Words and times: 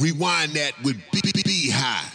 rewind 0.00 0.52
that 0.52 0.72
with 0.82 0.96
B 1.12 1.20
B-, 1.22 1.42
B- 1.44 1.70
High. 1.70 2.10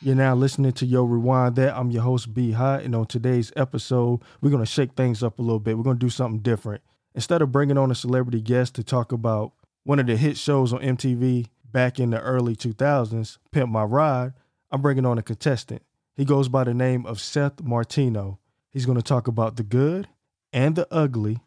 You're 0.00 0.14
now 0.14 0.34
listening 0.34 0.72
to 0.72 0.86
Yo 0.86 1.04
Rewind 1.04 1.56
That. 1.56 1.76
I'm 1.76 1.90
your 1.90 2.02
host, 2.02 2.34
B 2.34 2.52
High, 2.52 2.80
and 2.80 2.94
on 2.94 3.06
today's 3.06 3.52
episode, 3.56 4.20
we're 4.40 4.50
going 4.50 4.62
to 4.64 4.70
shake 4.70 4.92
things 4.94 5.22
up 5.22 5.38
a 5.38 5.42
little 5.42 5.60
bit. 5.60 5.76
We're 5.78 5.84
going 5.84 5.98
to 5.98 6.06
do 6.06 6.10
something 6.10 6.40
different. 6.40 6.82
Instead 7.14 7.40
of 7.42 7.52
bringing 7.52 7.78
on 7.78 7.90
a 7.90 7.94
celebrity 7.94 8.40
guest 8.42 8.74
to 8.74 8.82
talk 8.82 9.12
about 9.12 9.52
one 9.84 9.98
of 9.98 10.06
the 10.06 10.16
hit 10.16 10.36
shows 10.36 10.72
on 10.72 10.80
MTV 10.80 11.46
back 11.70 11.98
in 11.98 12.10
the 12.10 12.20
early 12.20 12.54
2000s, 12.56 13.38
Pimp 13.50 13.70
My 13.70 13.84
Ride, 13.84 14.32
I'm 14.70 14.82
bringing 14.82 15.06
on 15.06 15.18
a 15.18 15.22
contestant. 15.22 15.82
He 16.16 16.24
goes 16.24 16.48
by 16.48 16.64
the 16.64 16.74
name 16.74 17.06
of 17.06 17.20
Seth 17.20 17.62
Martino. 17.62 18.38
He's 18.70 18.86
going 18.86 18.98
to 18.98 19.02
talk 19.02 19.26
about 19.26 19.56
the 19.56 19.62
good 19.62 20.08
and 20.52 20.76
the 20.76 20.86
ugly. 20.90 21.38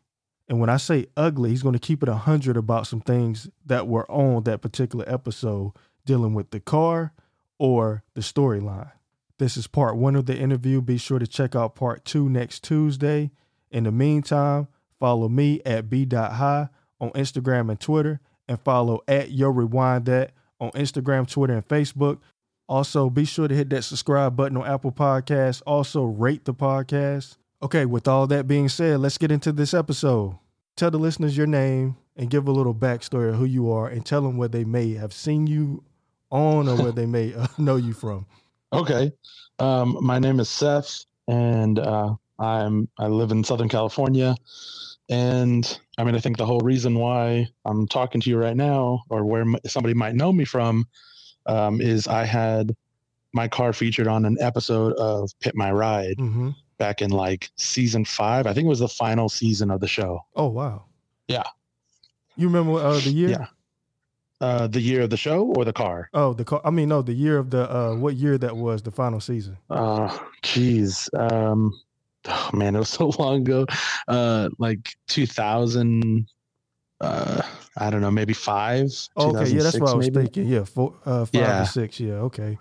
And 0.48 0.60
when 0.60 0.70
I 0.70 0.78
say 0.78 1.08
ugly, 1.18 1.50
he's 1.50 1.64
going 1.64 1.74
to 1.74 1.80
keep 1.80 2.02
it 2.02 2.10
100 2.10 2.56
about 2.56 2.88
some 2.88 3.02
things 3.02 3.50
that 3.66 3.88
were 3.88 4.10
on 4.10 4.44
that 4.44 4.62
particular 4.62 5.06
episode 5.08 5.74
dealing 6.06 6.34
with 6.34 6.52
the 6.52 6.60
car 6.60 7.14
or 7.60 8.04
the 8.14 8.22
storyline. 8.22 8.92
This 9.40 9.58
is 9.58 9.68
part 9.68 9.98
one 9.98 10.16
of 10.16 10.26
the 10.26 10.38
interview. 10.38 10.82
Be 10.82 10.98
sure 10.98 11.20
to 11.20 11.28
check 11.28 11.56
out 11.56 11.76
part 11.76 12.06
two 12.06 12.30
next 12.30 12.64
Tuesday. 12.64 13.32
In 13.72 13.84
the 13.84 13.92
meantime, 13.92 14.68
follow 15.00 15.30
me 15.30 15.62
at 15.66 15.90
b.high 15.90 16.70
on 17.00 17.10
Instagram 17.12 17.70
and 17.70 17.80
Twitter, 17.80 18.20
and 18.48 18.60
follow 18.60 19.02
at 19.08 19.30
Yo 19.32 19.50
Rewind 19.50 20.06
That 20.06 20.32
on 20.60 20.72
Instagram, 20.72 21.30
Twitter, 21.30 21.54
and 21.54 21.68
Facebook. 21.68 22.20
Also, 22.68 23.10
be 23.10 23.26
sure 23.26 23.48
to 23.48 23.56
hit 23.56 23.70
that 23.70 23.84
subscribe 23.84 24.36
button 24.36 24.58
on 24.58 24.66
Apple 24.66 24.92
Podcasts. 24.92 25.62
Also, 25.68 26.04
rate 26.04 26.46
the 26.46 26.54
podcast. 26.54 27.38
Okay, 27.62 27.86
with 27.86 28.08
all 28.08 28.28
that 28.28 28.48
being 28.48 28.70
said, 28.70 29.00
let's 29.00 29.18
get 29.18 29.32
into 29.32 29.52
this 29.52 29.74
episode. 29.74 30.38
Tell 30.76 30.92
the 30.92 31.00
listeners 31.00 31.36
your 31.36 31.48
name 31.48 31.98
and 32.16 32.30
give 32.30 32.48
a 32.48 32.52
little 32.52 32.76
backstory 32.76 33.30
of 33.30 33.36
who 33.36 33.46
you 33.46 33.72
are 33.72 33.88
and 33.88 34.06
tell 34.06 34.22
them 34.22 34.38
where 34.38 34.48
they 34.48 34.64
may 34.64 34.94
have 34.94 35.12
seen 35.12 35.48
you 35.48 35.84
on 36.30 36.68
or 36.68 36.76
where 36.76 36.92
they 36.92 37.08
may 37.08 37.34
uh, 37.34 37.48
know 37.58 37.76
you 37.76 37.94
from. 37.94 38.28
Okay. 38.72 39.12
Um, 39.58 39.98
my 40.02 40.20
name 40.20 40.40
is 40.40 40.50
Seth, 40.50 41.06
and 41.28 41.80
uh, 41.80 42.14
I'm 42.38 42.90
I 43.00 43.08
live 43.08 43.32
in 43.32 43.44
Southern 43.44 43.70
California. 43.70 44.36
And 45.10 45.80
I 45.98 46.04
mean, 46.04 46.16
I 46.16 46.20
think 46.20 46.38
the 46.38 46.46
whole 46.46 46.60
reason 46.60 47.00
why 47.00 47.48
I'm 47.66 47.88
talking 47.88 48.22
to 48.22 48.30
you 48.30 48.38
right 48.38 48.58
now, 48.58 49.04
or 49.10 49.26
where 49.26 49.46
somebody 49.66 49.96
might 49.96 50.16
know 50.16 50.32
me 50.32 50.46
from, 50.46 50.86
um, 51.48 51.82
is 51.82 52.08
I 52.08 52.26
had 52.26 52.76
my 53.34 53.48
car 53.48 53.74
featured 53.74 54.08
on 54.08 54.26
an 54.26 54.38
episode 54.40 54.94
of 54.94 55.32
Pimp 55.40 55.56
My 55.56 55.72
Ride 55.72 56.18
Mm-hmm. 56.18 56.50
Back 56.78 57.02
in 57.02 57.12
like 57.12 57.50
season 57.56 58.06
five. 58.06 58.48
I 58.48 58.54
think 58.54 58.66
it 58.66 58.70
was 58.70 58.80
the 58.80 58.88
final 58.88 59.30
season 59.30 59.72
of 59.72 59.80
the 59.80 59.88
show. 59.88 60.26
Oh 60.36 60.48
wow. 60.48 60.86
Yeah. 61.28 61.44
You 62.36 62.48
remember 62.48 62.80
uh, 62.80 63.00
the 63.00 63.12
year? 63.12 63.30
Yeah. 63.30 63.46
Uh, 64.40 64.68
the 64.68 64.80
year 64.80 65.02
of 65.02 65.10
the 65.10 65.18
show 65.18 65.52
or 65.58 65.66
the 65.66 65.74
car? 65.74 66.10
Oh, 66.14 66.34
the 66.34 66.46
car. 66.46 66.62
I 66.64 66.70
mean, 66.70 66.90
no, 66.90 67.02
the 67.02 67.14
year 67.14 67.40
of 67.40 67.50
the 67.50 67.76
uh, 67.76 67.96
what 67.96 68.16
year 68.16 68.38
that 68.38 68.56
was 68.56 68.84
the 68.84 68.92
final 68.92 69.20
season? 69.20 69.58
Uh, 69.70 70.16
geez. 70.44 71.10
Um, 71.18 71.74
oh 72.28 72.50
man, 72.54 72.76
it 72.76 72.80
was 72.80 72.90
so 73.02 73.12
long 73.18 73.42
ago. 73.42 73.66
Uh, 74.08 74.50
like 74.60 74.96
2000. 75.08 76.28
Uh, 77.02 77.42
I 77.78 77.90
don't 77.90 78.02
know, 78.02 78.12
maybe 78.12 78.34
five. 78.34 78.92
Oh, 79.16 79.36
okay, 79.36 79.50
yeah, 79.52 79.64
that's 79.64 79.80
what 79.80 79.90
I 79.92 79.96
was 79.96 80.08
maybe? 80.12 80.26
thinking. 80.26 80.48
Yeah, 80.48 80.64
four, 80.64 80.94
uh, 81.06 81.26
five 81.26 81.34
Yeah. 81.34 81.62
or 81.62 81.66
six. 81.66 82.00
Yeah, 82.00 82.14
okay, 82.26 82.58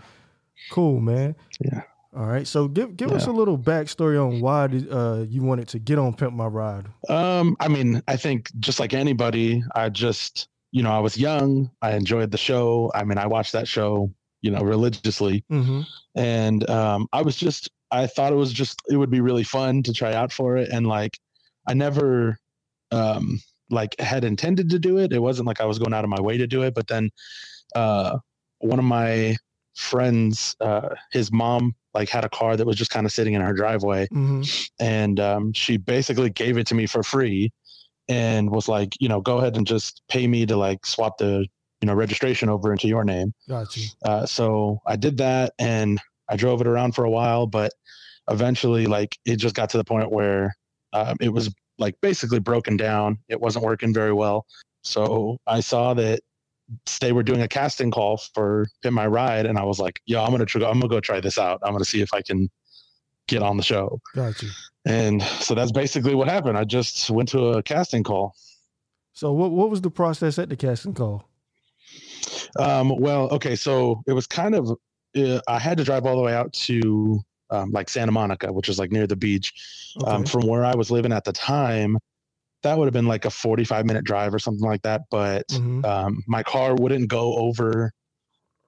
cool, 0.71 1.01
man. 1.01 1.35
Yeah. 1.61 1.83
All 2.17 2.25
right, 2.25 2.47
so 2.47 2.67
give 2.67 2.97
give 2.97 3.13
us 3.13 3.27
a 3.27 3.31
little 3.31 3.59
backstory 3.59 4.19
on 4.19 4.41
why 4.41 4.69
did, 4.69 4.91
uh, 4.91 5.27
you 5.29 5.43
wanted 5.43 5.69
to 5.69 5.79
get 5.79 5.99
on 5.99 6.15
Pimp 6.15 6.33
My 6.33 6.47
Ride. 6.47 6.87
Um, 7.11 7.59
I 7.61 7.69
mean, 7.69 8.03
I 8.09 8.17
think 8.17 8.51
just 8.59 8.81
like 8.81 8.95
anybody, 8.95 9.63
I 9.75 9.91
just, 9.91 10.49
you 10.73 10.83
know, 10.83 10.93
I 10.93 10.99
was 10.99 11.19
young. 11.19 11.71
I 11.83 11.95
enjoyed 11.95 12.31
the 12.31 12.39
show. 12.39 12.91
I 12.95 13.05
mean, 13.05 13.19
I 13.19 13.27
watched 13.27 13.53
that 13.53 13.69
show, 13.69 14.11
you 14.41 14.51
know, 14.51 14.61
religiously. 14.61 15.45
Mm-hmm. 15.53 15.83
and 16.15 16.71
um, 16.71 17.07
I 17.13 17.21
was 17.21 17.37
just 17.37 17.69
I 17.91 18.07
thought 18.07 18.33
it 18.33 18.37
was 18.37 18.53
just 18.53 18.81
it 18.89 18.97
would 18.97 19.11
be 19.11 19.21
really 19.21 19.45
fun 19.45 19.83
to 19.83 19.93
try 19.93 20.15
out 20.15 20.33
for 20.33 20.57
it, 20.57 20.71
and 20.71 20.87
like 20.87 21.19
I 21.69 21.75
never 21.75 22.39
um, 22.93 23.41
like 23.69 23.95
had 24.01 24.25
intended 24.25 24.71
to 24.71 24.79
do 24.79 24.97
it. 24.99 25.13
It 25.13 25.21
wasn't 25.21 25.49
like 25.49 25.61
I 25.61 25.67
was 25.67 25.79
going 25.79 25.93
out 25.93 26.05
of 26.05 26.11
my 26.11 26.21
way 26.23 26.39
to 26.39 26.47
do 26.47 26.63
it, 26.63 26.75
but 26.75 26.87
then 26.87 27.11
uh, 27.75 28.17
one 28.61 28.79
of 28.79 28.87
my 28.87 29.37
friends, 29.77 30.57
uh, 30.61 30.89
his 31.13 31.31
mom 31.31 31.75
like 31.95 32.09
had 32.09 32.25
a 32.25 32.29
car 32.29 32.57
that 32.57 32.67
was 32.67 32.77
just 32.77 32.91
kind 32.91 33.07
of 33.07 33.13
sitting 33.13 33.35
in 33.35 33.41
her 33.41 33.53
driveway, 33.53 34.07
Mm-hmm. 34.13 34.43
and 34.81 35.21
um, 35.21 35.53
she 35.53 35.77
basically 35.77 36.31
gave 36.31 36.59
it 36.59 36.67
to 36.69 36.75
me 36.75 36.87
for 36.87 37.03
free, 37.03 37.53
and 38.09 38.51
was 38.51 38.69
like, 38.69 38.95
you 39.01 39.09
know, 39.09 39.21
go 39.21 39.39
ahead 39.39 39.57
and 39.57 39.67
just 39.67 40.03
pay 40.09 40.27
me 40.27 40.47
to 40.47 40.57
like 40.57 40.85
swap 40.85 41.19
the 41.19 41.47
you 41.81 41.87
know 41.87 41.95
registration 41.95 42.49
over 42.49 42.73
into 42.73 42.89
your 42.89 43.05
name. 43.05 43.33
Got 43.49 43.77
you. 43.77 43.89
Uh, 44.05 44.27
so 44.27 44.81
I 44.87 44.97
did 44.97 45.19
that 45.19 45.53
and 45.59 46.01
I 46.29 46.37
drove 46.37 46.61
it 46.61 46.67
around 46.67 46.95
for 46.95 47.05
a 47.05 47.11
while, 47.11 47.47
but 47.47 47.73
eventually, 48.29 48.87
like, 48.87 49.17
it 49.25 49.37
just 49.37 49.55
got 49.55 49.71
to 49.71 49.79
the 49.79 49.85
point 49.85 50.11
where 50.11 50.55
um, 50.93 51.17
it 51.21 51.29
was 51.29 51.55
like 51.79 51.95
basically 52.01 52.41
broken 52.41 52.77
down. 52.77 53.19
It 53.29 53.41
wasn't 53.41 53.65
working 53.65 53.95
very 53.95 54.13
well. 54.13 54.47
So 54.83 55.37
I 55.47 55.61
saw 55.61 55.95
that 55.95 56.21
they 57.01 57.13
were 57.13 57.23
doing 57.23 57.43
a 57.43 57.49
casting 57.49 57.91
call 57.91 58.19
for 58.35 58.67
Pimp 58.83 58.95
My 58.95 59.07
Ride, 59.07 59.47
and 59.47 59.59
I 59.59 59.65
was 59.65 59.79
like, 59.79 60.01
"Yo, 60.07 60.23
I'm 60.23 60.31
gonna 60.31 60.47
tr- 60.47 60.65
I'm 60.65 60.81
gonna 60.81 60.89
go 60.89 61.01
try 61.01 61.21
this 61.21 61.39
out. 61.39 61.61
I'm 61.63 61.73
gonna 61.73 61.85
see 61.85 62.01
if 62.01 62.13
I 62.13 62.23
can 62.23 62.51
get 63.29 63.43
on 63.43 63.57
the 63.57 63.63
show." 63.63 64.01
Got 64.15 64.43
you. 64.43 64.51
And 64.85 65.23
so 65.23 65.55
that's 65.55 65.73
basically 65.73 66.15
what 66.15 66.29
happened. 66.29 66.57
I 66.57 66.65
just 66.65 67.11
went 67.11 67.29
to 67.31 67.49
a 67.51 67.63
casting 67.63 68.05
call. 68.05 68.35
So 69.13 69.33
what 69.33 69.51
what 69.51 69.71
was 69.71 69.81
the 69.81 69.91
process 69.91 70.39
at 70.39 70.49
the 70.49 70.57
casting 70.57 70.95
call? 70.95 71.25
Um, 72.59 72.97
well, 72.99 73.29
okay, 73.31 73.57
so 73.57 74.03
it 74.07 74.13
was 74.13 74.27
kind 74.27 74.55
of 74.55 74.71
uh, 75.17 75.41
I 75.49 75.59
had 75.59 75.79
to 75.79 75.85
drive 75.85 76.07
all 76.07 76.17
the 76.17 76.23
way 76.23 76.35
out 76.35 76.53
to 76.53 77.21
um, 77.51 77.71
like 77.71 77.89
Santa 77.89 78.13
Monica, 78.13 78.53
which 78.53 78.69
is 78.69 78.79
like 78.79 78.93
near 78.93 79.07
the 79.07 79.17
beach. 79.17 79.53
Um, 80.07 80.25
from 80.25 80.47
where 80.47 80.65
I 80.65 80.75
was 80.75 80.91
living 80.91 81.13
at 81.13 81.25
the 81.25 81.33
time, 81.33 81.97
that 82.63 82.77
would 82.79 82.87
have 82.87 82.93
been 82.95 83.07
like 83.07 83.25
a 83.25 83.31
45 83.31 83.87
minute 83.87 84.05
drive 84.05 84.35
or 84.35 84.39
something 84.39 84.67
like 84.67 84.83
that. 84.83 85.03
But 85.11 85.47
Mhm. 85.49 85.85
um, 85.85 86.23
my 86.27 86.43
car 86.43 86.75
wouldn't 86.75 87.09
go 87.09 87.37
over, 87.37 87.93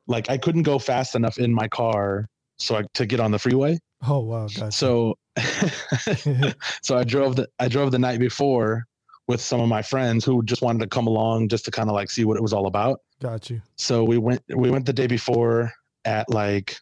like 0.06 0.30
I 0.30 0.38
couldn't 0.38 0.62
go 0.62 0.78
fast 0.78 1.14
enough 1.14 1.38
in 1.38 1.52
my 1.52 1.68
car 1.68 2.28
so 2.58 2.76
I 2.76 2.84
to 2.94 3.06
get 3.06 3.20
on 3.20 3.30
the 3.30 3.38
freeway. 3.38 3.78
Oh 4.06 4.20
wow, 4.20 4.46
got 4.48 4.72
So, 4.72 5.14
so 6.82 6.96
I 6.96 7.04
drove 7.04 7.36
the 7.36 7.48
I 7.58 7.68
drove 7.68 7.90
the 7.92 7.98
night 7.98 8.20
before 8.20 8.84
with 9.26 9.40
some 9.40 9.60
of 9.60 9.68
my 9.68 9.82
friends 9.82 10.24
who 10.24 10.42
just 10.44 10.62
wanted 10.62 10.80
to 10.80 10.86
come 10.86 11.06
along 11.06 11.48
just 11.48 11.64
to 11.66 11.70
kind 11.70 11.88
of 11.88 11.94
like 11.94 12.10
see 12.10 12.24
what 12.24 12.36
it 12.36 12.42
was 12.42 12.52
all 12.52 12.66
about. 12.66 13.00
got 13.20 13.50
you. 13.50 13.60
So 13.76 14.04
we 14.04 14.18
went 14.18 14.42
we 14.54 14.70
went 14.70 14.86
the 14.86 14.92
day 14.92 15.06
before 15.06 15.72
at 16.04 16.28
like 16.30 16.78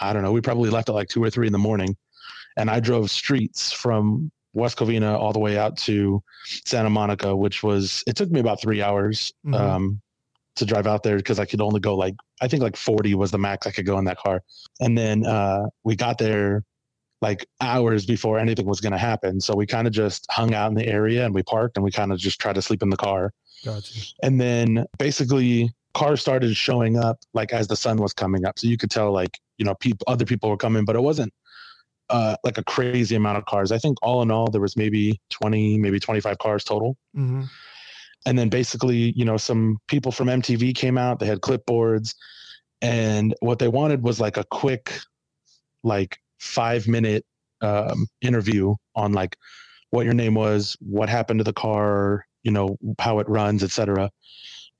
I 0.00 0.12
don't 0.12 0.22
know, 0.22 0.32
we 0.32 0.40
probably 0.40 0.70
left 0.70 0.88
at 0.88 0.94
like 0.94 1.08
two 1.08 1.22
or 1.22 1.30
three 1.30 1.46
in 1.46 1.52
the 1.52 1.58
morning. 1.58 1.96
And 2.56 2.70
I 2.70 2.80
drove 2.80 3.10
streets 3.10 3.72
from 3.72 4.30
West 4.54 4.76
Covina 4.78 5.16
all 5.18 5.32
the 5.32 5.38
way 5.38 5.58
out 5.58 5.76
to 5.78 6.22
Santa 6.64 6.90
Monica, 6.90 7.34
which 7.34 7.62
was 7.62 8.02
it 8.06 8.16
took 8.16 8.30
me 8.30 8.40
about 8.40 8.60
three 8.60 8.82
hours 8.82 9.32
Mhm. 9.46 9.54
um 9.58 10.00
to 10.56 10.64
drive 10.64 10.88
out 10.88 11.04
there 11.04 11.16
because 11.16 11.38
I 11.38 11.44
could 11.44 11.60
only 11.60 11.78
go 11.80 11.94
like 11.94 12.14
I 12.40 12.48
think 12.48 12.62
like 12.62 12.76
40 12.76 13.14
was 13.14 13.30
the 13.30 13.38
max 13.38 13.66
I 13.66 13.70
could 13.70 13.86
go 13.86 13.98
in 13.98 14.04
that 14.06 14.18
car. 14.18 14.42
And 14.80 14.96
then 14.98 15.24
uh 15.24 15.66
we 15.84 15.94
got 15.96 16.18
there 16.18 16.64
like 17.20 17.46
hours 17.60 18.06
before 18.06 18.38
anything 18.38 18.66
was 18.66 18.80
gonna 18.80 18.98
happen. 18.98 19.40
So 19.40 19.54
we 19.54 19.66
kind 19.66 19.86
of 19.86 19.92
just 19.92 20.26
hung 20.30 20.54
out 20.54 20.68
in 20.70 20.74
the 20.76 20.86
area 20.86 21.24
and 21.24 21.34
we 21.34 21.42
parked 21.42 21.76
and 21.76 21.84
we 21.84 21.90
kind 21.92 22.12
of 22.12 22.18
just 22.18 22.40
tried 22.40 22.54
to 22.54 22.62
sleep 22.62 22.82
in 22.82 22.90
the 22.90 22.96
car 22.96 23.32
Got 23.64 23.94
you. 23.94 24.02
and 24.22 24.40
then 24.40 24.86
basically 24.98 25.70
cars 25.94 26.20
started 26.20 26.56
showing 26.56 26.96
up 26.96 27.18
like 27.34 27.52
as 27.52 27.66
the 27.68 27.76
sun 27.76 27.96
was 27.98 28.12
coming 28.12 28.44
up 28.44 28.58
so 28.58 28.66
you 28.68 28.76
could 28.76 28.90
tell 28.90 29.10
like 29.12 29.38
you 29.58 29.64
know 29.64 29.74
people 29.76 30.04
other 30.06 30.24
people 30.24 30.48
were 30.50 30.56
coming 30.56 30.84
but 30.84 30.94
it 30.96 31.00
wasn't 31.02 31.32
uh 32.10 32.36
like 32.44 32.58
a 32.58 32.64
crazy 32.64 33.14
amount 33.14 33.38
of 33.38 33.44
cars. 33.46 33.72
I 33.72 33.78
think 33.78 33.98
all 34.02 34.22
in 34.22 34.30
all 34.30 34.50
there 34.50 34.60
was 34.60 34.76
maybe 34.76 35.20
20 35.30 35.78
maybe 35.78 36.00
25 36.00 36.38
cars 36.38 36.64
total. 36.64 36.96
Hmm 37.14 37.44
and 38.26 38.38
then 38.38 38.48
basically 38.48 39.12
you 39.16 39.24
know 39.24 39.36
some 39.36 39.78
people 39.86 40.12
from 40.12 40.28
mtv 40.28 40.74
came 40.74 40.98
out 40.98 41.18
they 41.18 41.26
had 41.26 41.40
clipboards 41.40 42.14
and 42.82 43.34
what 43.40 43.58
they 43.58 43.68
wanted 43.68 44.02
was 44.02 44.20
like 44.20 44.36
a 44.36 44.44
quick 44.50 44.98
like 45.82 46.18
five 46.38 46.86
minute 46.86 47.24
um, 47.60 48.06
interview 48.20 48.74
on 48.94 49.12
like 49.12 49.36
what 49.90 50.04
your 50.04 50.14
name 50.14 50.34
was 50.34 50.76
what 50.80 51.08
happened 51.08 51.40
to 51.40 51.44
the 51.44 51.52
car 51.52 52.24
you 52.42 52.52
know 52.52 52.76
how 52.98 53.18
it 53.18 53.28
runs 53.28 53.64
etc 53.64 54.10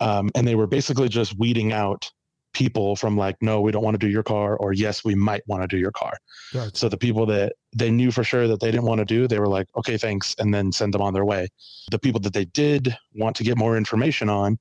um, 0.01 0.31
and 0.37 0.47
they 0.47 0.55
were 0.55 0.67
basically 0.67 1.09
just 1.09 1.37
weeding 1.39 1.73
out 1.73 2.11
people 2.55 2.97
from 2.97 3.17
like 3.17 3.37
no 3.41 3.61
we 3.61 3.71
don't 3.71 3.85
want 3.85 3.95
to 3.95 3.99
do 4.05 4.11
your 4.11 4.23
car 4.23 4.57
or 4.57 4.73
yes 4.73 5.05
we 5.05 5.15
might 5.15 5.43
want 5.47 5.63
to 5.63 5.69
do 5.69 5.77
your 5.79 5.93
car 5.93 6.15
Got 6.53 6.65
you. 6.65 6.71
so 6.75 6.89
the 6.89 6.97
people 6.97 7.27
that 7.27 7.53
they 7.77 7.91
knew 7.91 8.11
for 8.11 8.25
sure 8.25 8.49
that 8.49 8.61
they 8.61 8.71
didn't 8.71 8.87
want 8.87 8.99
to 9.01 9.05
do, 9.05 9.29
they 9.29 9.39
were 9.39 9.47
like, 9.47 9.67
okay, 9.77 9.99
thanks, 9.99 10.35
and 10.39 10.55
then 10.55 10.73
send 10.73 10.95
them 10.95 11.03
on 11.03 11.13
their 11.13 11.27
way. 11.27 11.49
The 11.91 11.99
people 11.99 12.19
that 12.23 12.33
they 12.33 12.47
did 12.47 12.97
want 13.15 13.37
to 13.37 13.45
get 13.45 13.59
more 13.59 13.77
information 13.77 14.31
on, 14.31 14.59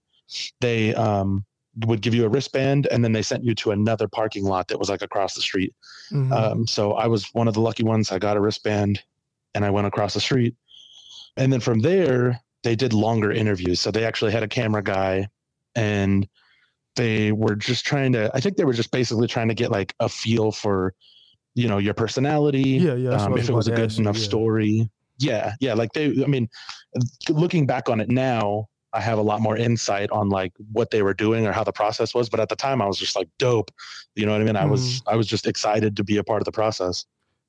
they 0.60 0.94
um, 0.96 1.46
would 1.86 2.02
give 2.02 2.14
you 2.14 2.26
a 2.26 2.30
wristband 2.30 2.88
and 2.88 3.02
then 3.04 3.14
they 3.14 3.22
sent 3.22 3.46
you 3.46 3.56
to 3.56 3.72
another 3.72 4.10
parking 4.10 4.44
lot 4.44 4.68
that 4.68 4.78
was 4.78 4.90
like 4.90 5.02
across 5.02 5.36
the 5.36 5.42
street. 5.42 5.74
Mhm. 6.12 6.32
Um, 6.34 6.68
so 6.68 6.94
I 6.94 7.08
was 7.08 7.34
one 7.34 7.48
of 7.48 7.54
the 7.54 7.62
lucky 7.62 7.84
ones. 7.84 8.12
I 8.12 8.20
got 8.20 8.36
a 8.36 8.42
wristband 8.42 9.02
and 9.56 9.64
I 9.64 9.70
went 9.70 9.88
across 9.88 10.14
the 10.14 10.20
street. 10.20 10.54
And 11.38 11.54
then 11.54 11.62
from 11.62 11.80
there, 11.80 12.42
they 12.64 12.76
did 12.76 12.92
longer 12.92 13.32
interviews. 13.32 13.80
So 13.80 13.90
they 13.92 14.04
actually 14.04 14.34
had 14.34 14.44
a 14.44 14.48
camera 14.50 14.84
guy 14.84 15.30
and 15.76 16.28
they 16.98 17.32
were 17.32 17.56
just 17.56 17.86
trying 17.86 18.12
to 18.12 18.30
i 18.34 18.40
think 18.42 18.58
they 18.58 18.66
were 18.66 18.74
just 18.74 18.92
basically 18.92 19.28
trying 19.28 19.48
to 19.48 19.54
get 19.54 19.72
like 19.72 19.94
a 20.02 20.10
feel 20.10 20.52
for 20.52 20.94
you 21.56 21.68
know 21.70 21.78
your 21.78 21.94
personality 21.94 22.72
Yeah, 22.88 22.96
yeah. 22.96 23.12
um, 23.12 23.38
if 23.38 23.48
it 23.50 23.54
was 23.54 23.68
a 23.68 23.72
good 23.72 23.92
you, 23.94 24.02
enough 24.02 24.18
yeah. 24.18 24.24
story 24.32 24.90
yeah 25.20 25.54
yeah 25.62 25.74
like 25.74 25.94
they 25.94 26.08
i 26.24 26.28
mean 26.28 26.50
looking 27.30 27.66
back 27.66 27.90
on 27.90 28.00
it 28.02 28.10
now 28.10 28.68
i 28.94 29.00
have 29.00 29.18
a 29.18 29.22
lot 29.22 29.42
more 29.42 29.58
insight 29.58 30.10
on 30.12 30.30
like 30.30 30.52
what 30.72 30.92
they 30.92 31.02
were 31.02 31.14
doing 31.14 31.48
or 31.48 31.52
how 31.52 31.64
the 31.64 31.72
process 31.72 32.14
was 32.14 32.30
but 32.30 32.40
at 32.40 32.50
the 32.50 32.56
time 32.56 32.82
i 32.82 32.86
was 32.86 32.98
just 33.00 33.16
like 33.16 33.30
dope 33.40 33.72
you 34.16 34.26
know 34.26 34.34
what 34.34 34.42
i 34.42 34.44
mean 34.44 34.56
i 34.56 34.66
was 34.66 34.82
Mm-hmm. 35.02 35.10
i 35.10 35.16
was 35.16 35.28
just 35.28 35.48
excited 35.48 35.96
to 35.98 36.04
be 36.04 36.18
a 36.18 36.24
part 36.24 36.42
of 36.42 36.46
the 36.46 36.52
process 36.52 37.06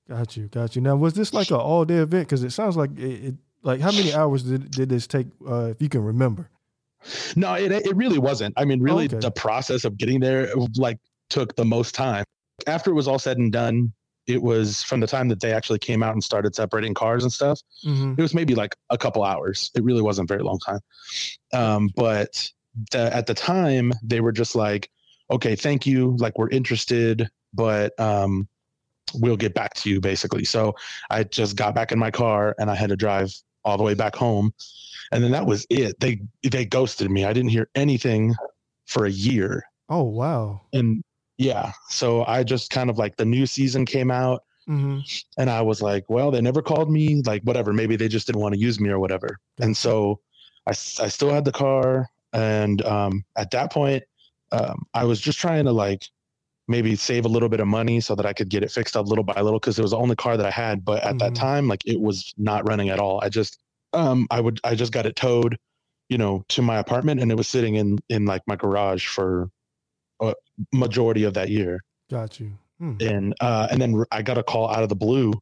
Got 0.09 0.39
you, 0.39 0.47
got 0.49 0.75
you. 0.75 0.81
Now, 0.81 0.97
was 0.97 1.13
this 1.13 1.35
like 1.35 1.51
an 1.51 1.57
all 1.59 1.85
day 1.85 1.97
event? 1.97 2.27
Because 2.27 2.43
it 2.43 2.53
sounds 2.53 2.79
like 2.79 2.99
it, 2.99 3.25
it. 3.27 3.35
Like, 3.63 3.83
how 3.83 3.93
many 3.93 4.15
hours 4.21 4.43
did 4.43 4.71
did 4.71 4.89
this 4.89 5.07
take? 5.07 5.27
Uh, 5.47 5.67
if 5.67 5.83
you 5.83 5.91
can 5.91 6.03
remember. 6.03 6.49
No 7.37 7.55
it, 7.55 7.71
it 7.73 7.95
really 7.97 8.19
wasn't 8.19 8.53
i 8.57 8.65
mean 8.65 8.81
really 8.81 9.05
Okay. 9.07 9.19
the 9.19 9.31
process 9.31 9.85
of 9.85 9.97
getting 9.97 10.21
there 10.21 10.49
like 10.77 10.99
took 11.31 11.55
the 11.57 11.65
most 11.65 11.95
time 11.95 12.25
after 12.67 12.91
it 12.91 12.95
was 12.95 13.07
all 13.09 13.19
said 13.19 13.39
and 13.39 13.53
done 13.53 13.93
it 14.27 14.43
was 14.43 14.83
from 14.83 15.01
the 15.01 15.07
time 15.07 15.29
that 15.29 15.41
they 15.41 15.53
actually 15.53 15.79
came 15.79 16.03
out 16.03 16.13
and 16.13 16.23
started 16.23 16.55
separating 16.55 16.93
cars 16.95 17.23
and 17.23 17.33
stuff 17.33 17.61
Mm-hmm. 17.87 18.15
it 18.19 18.21
was 18.23 18.35
maybe 18.35 18.55
like 18.57 18.75
a 18.91 18.99
couple 18.99 19.23
hours. 19.23 19.71
It 19.77 19.85
really 19.85 20.03
wasn't 20.03 20.29
a 20.29 20.35
very 20.35 20.43
long 20.43 20.59
time. 20.59 20.81
Um, 21.53 21.91
but 21.95 22.51
the, 22.91 23.15
at 23.15 23.27
the 23.29 23.35
time, 23.35 23.93
they 24.03 24.21
were 24.21 24.33
just 24.33 24.57
like, 24.57 24.91
okay, 25.31 25.55
thank 25.55 25.87
you. 25.87 26.17
Like, 26.19 26.37
we're 26.37 26.51
interested, 26.51 27.29
but 27.55 27.99
um, 28.01 28.49
we'll 29.15 29.37
get 29.37 29.55
back 29.55 29.75
to 29.75 29.91
you, 29.91 30.01
basically. 30.01 30.45
So 30.45 30.75
I 31.09 31.23
just 31.23 31.55
got 31.57 31.75
back 31.77 31.93
in 31.93 31.99
my 32.01 32.11
car 32.11 32.57
and 32.59 32.69
I 32.69 32.75
had 32.75 32.89
to 32.91 32.97
drive 32.97 33.33
all 33.65 33.77
the 33.77 33.85
way 33.85 33.95
back 33.95 34.17
home. 34.17 34.53
And 35.13 35.23
then 35.25 35.31
that 35.33 35.47
was 35.47 35.67
it. 35.71 35.99
They 36.01 36.21
they 36.43 36.65
ghosted 36.65 37.11
me. 37.11 37.25
I 37.25 37.33
didn't 37.33 37.51
hear 37.51 37.69
anything 37.75 38.35
for 38.87 39.07
a 39.07 39.11
year. 39.11 39.65
Oh 39.89 40.05
wow. 40.05 40.63
And 40.73 41.03
yeah, 41.39 41.73
so 41.89 42.25
I 42.25 42.43
just 42.43 42.71
kind 42.71 42.91
of 42.91 42.99
like 42.99 43.17
the 43.17 43.25
new 43.25 43.47
season 43.47 43.87
came 43.87 44.11
out 44.11 44.43
Mm-hmm. 44.69 44.99
and 45.41 45.49
I 45.49 45.63
was 45.63 45.81
like, 45.81 46.05
well, 46.11 46.31
they 46.31 46.43
never 46.43 46.61
called 46.61 46.91
me, 46.91 47.23
like 47.25 47.41
whatever. 47.45 47.73
Maybe 47.73 47.97
they 47.97 48.07
just 48.09 48.27
didn't 48.27 48.43
want 48.43 48.53
to 48.53 48.61
use 48.61 48.79
me 48.79 48.91
or 48.91 48.99
whatever. 48.99 49.39
And 49.59 49.75
so 49.75 50.21
I 50.67 50.73
I 50.73 51.09
still 51.09 51.31
had 51.31 51.47
the 51.47 51.53
car. 51.53 52.07
And 52.35 52.85
um, 52.85 53.25
at 53.39 53.51
that 53.53 53.73
point, 53.73 54.03
um, 54.53 54.85
I 54.93 55.05
was 55.05 55.21
just 55.23 55.39
trying 55.39 55.65
to 55.65 55.73
like 55.73 56.05
maybe 56.67 56.95
save 56.97 57.25
a 57.25 57.29
little 57.29 57.49
bit 57.49 57.61
of 57.61 57.67
money 57.67 57.99
so 58.01 58.15
that 58.15 58.27
I 58.27 58.35
could 58.35 58.51
get 58.51 58.63
it 58.63 58.71
fixed 58.71 58.95
up 58.95 59.07
little 59.09 59.25
by 59.25 59.41
little 59.41 59.59
because 59.59 59.79
it 59.79 59.83
was 59.83 59.93
the 59.93 59.97
only 59.97 60.17
car 60.17 60.37
that 60.37 60.45
I 60.45 60.51
had. 60.51 60.85
But 60.85 61.03
at 61.03 61.19
that 61.21 61.33
Mhm. 61.33 61.37
time, 61.37 61.67
like 61.67 61.87
it 61.87 61.99
was 61.99 62.35
not 62.37 62.69
running 62.69 62.91
at 62.91 62.99
all. 63.01 63.21
I 63.23 63.31
just, 63.31 63.59
um, 63.93 64.27
I 64.31 64.41
would, 64.41 64.61
I 64.65 64.75
just 64.75 64.93
got 64.93 65.07
it 65.07 65.17
towed, 65.17 65.57
you 66.09 66.19
know, 66.19 66.45
to 66.49 66.63
my 66.63 66.79
apartment 66.79 67.21
and 67.21 67.31
it 67.31 67.37
was 67.37 67.49
sitting 67.49 67.77
in, 67.77 67.99
in 68.09 68.25
like 68.25 68.43
my 68.47 68.57
garage 68.57 69.07
for 69.07 69.51
a 70.21 70.35
majority 70.73 71.25
of 71.25 71.35
that 71.35 71.49
year 71.49 71.81
Got 72.11 72.41
you. 72.41 72.53
Hmm. 72.79 72.97
and 73.01 73.35
uh, 73.41 73.69
and 73.71 73.83
then 73.83 74.05
I 74.11 74.23
got 74.23 74.39
a 74.39 74.43
call 74.43 74.71
out 74.71 74.83
of 74.83 74.89
the 74.89 74.95
blue, 74.95 75.33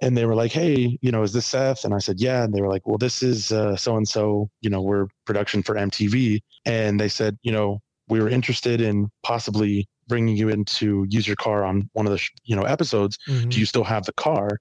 and 0.00 0.16
they 0.16 0.24
were 0.26 0.34
like, 0.34 0.52
"Hey, 0.52 0.96
you 1.02 1.10
know, 1.10 1.22
is 1.22 1.32
this 1.32 1.46
Seth?" 1.46 1.84
And 1.84 1.92
I 1.92 1.98
said, 1.98 2.20
"Yeah." 2.20 2.44
And 2.44 2.54
they 2.54 2.60
were 2.60 2.68
like, 2.68 2.86
"Well, 2.86 2.98
this 2.98 3.22
is 3.22 3.46
so 3.46 3.96
and 3.96 4.06
so. 4.08 4.48
You 4.60 4.70
know, 4.70 4.80
we're 4.80 5.08
production 5.26 5.62
for 5.62 5.74
MTV." 5.74 6.40
And 6.64 7.00
they 7.00 7.08
said, 7.08 7.36
"You 7.42 7.50
know, 7.52 7.80
we 8.08 8.20
were 8.20 8.28
interested 8.28 8.80
in 8.80 9.10
possibly 9.24 9.88
bringing 10.06 10.36
you 10.36 10.48
in 10.50 10.64
to 10.66 11.04
use 11.08 11.26
your 11.26 11.36
car 11.36 11.64
on 11.64 11.90
one 11.94 12.06
of 12.06 12.12
the 12.12 12.18
sh- 12.18 12.30
you 12.44 12.54
know 12.54 12.62
episodes. 12.62 13.18
Mhm. 13.28 13.50
Do 13.50 13.58
you 13.58 13.66
still 13.66 13.84
have 13.84 14.04
the 14.04 14.12
car?" 14.12 14.60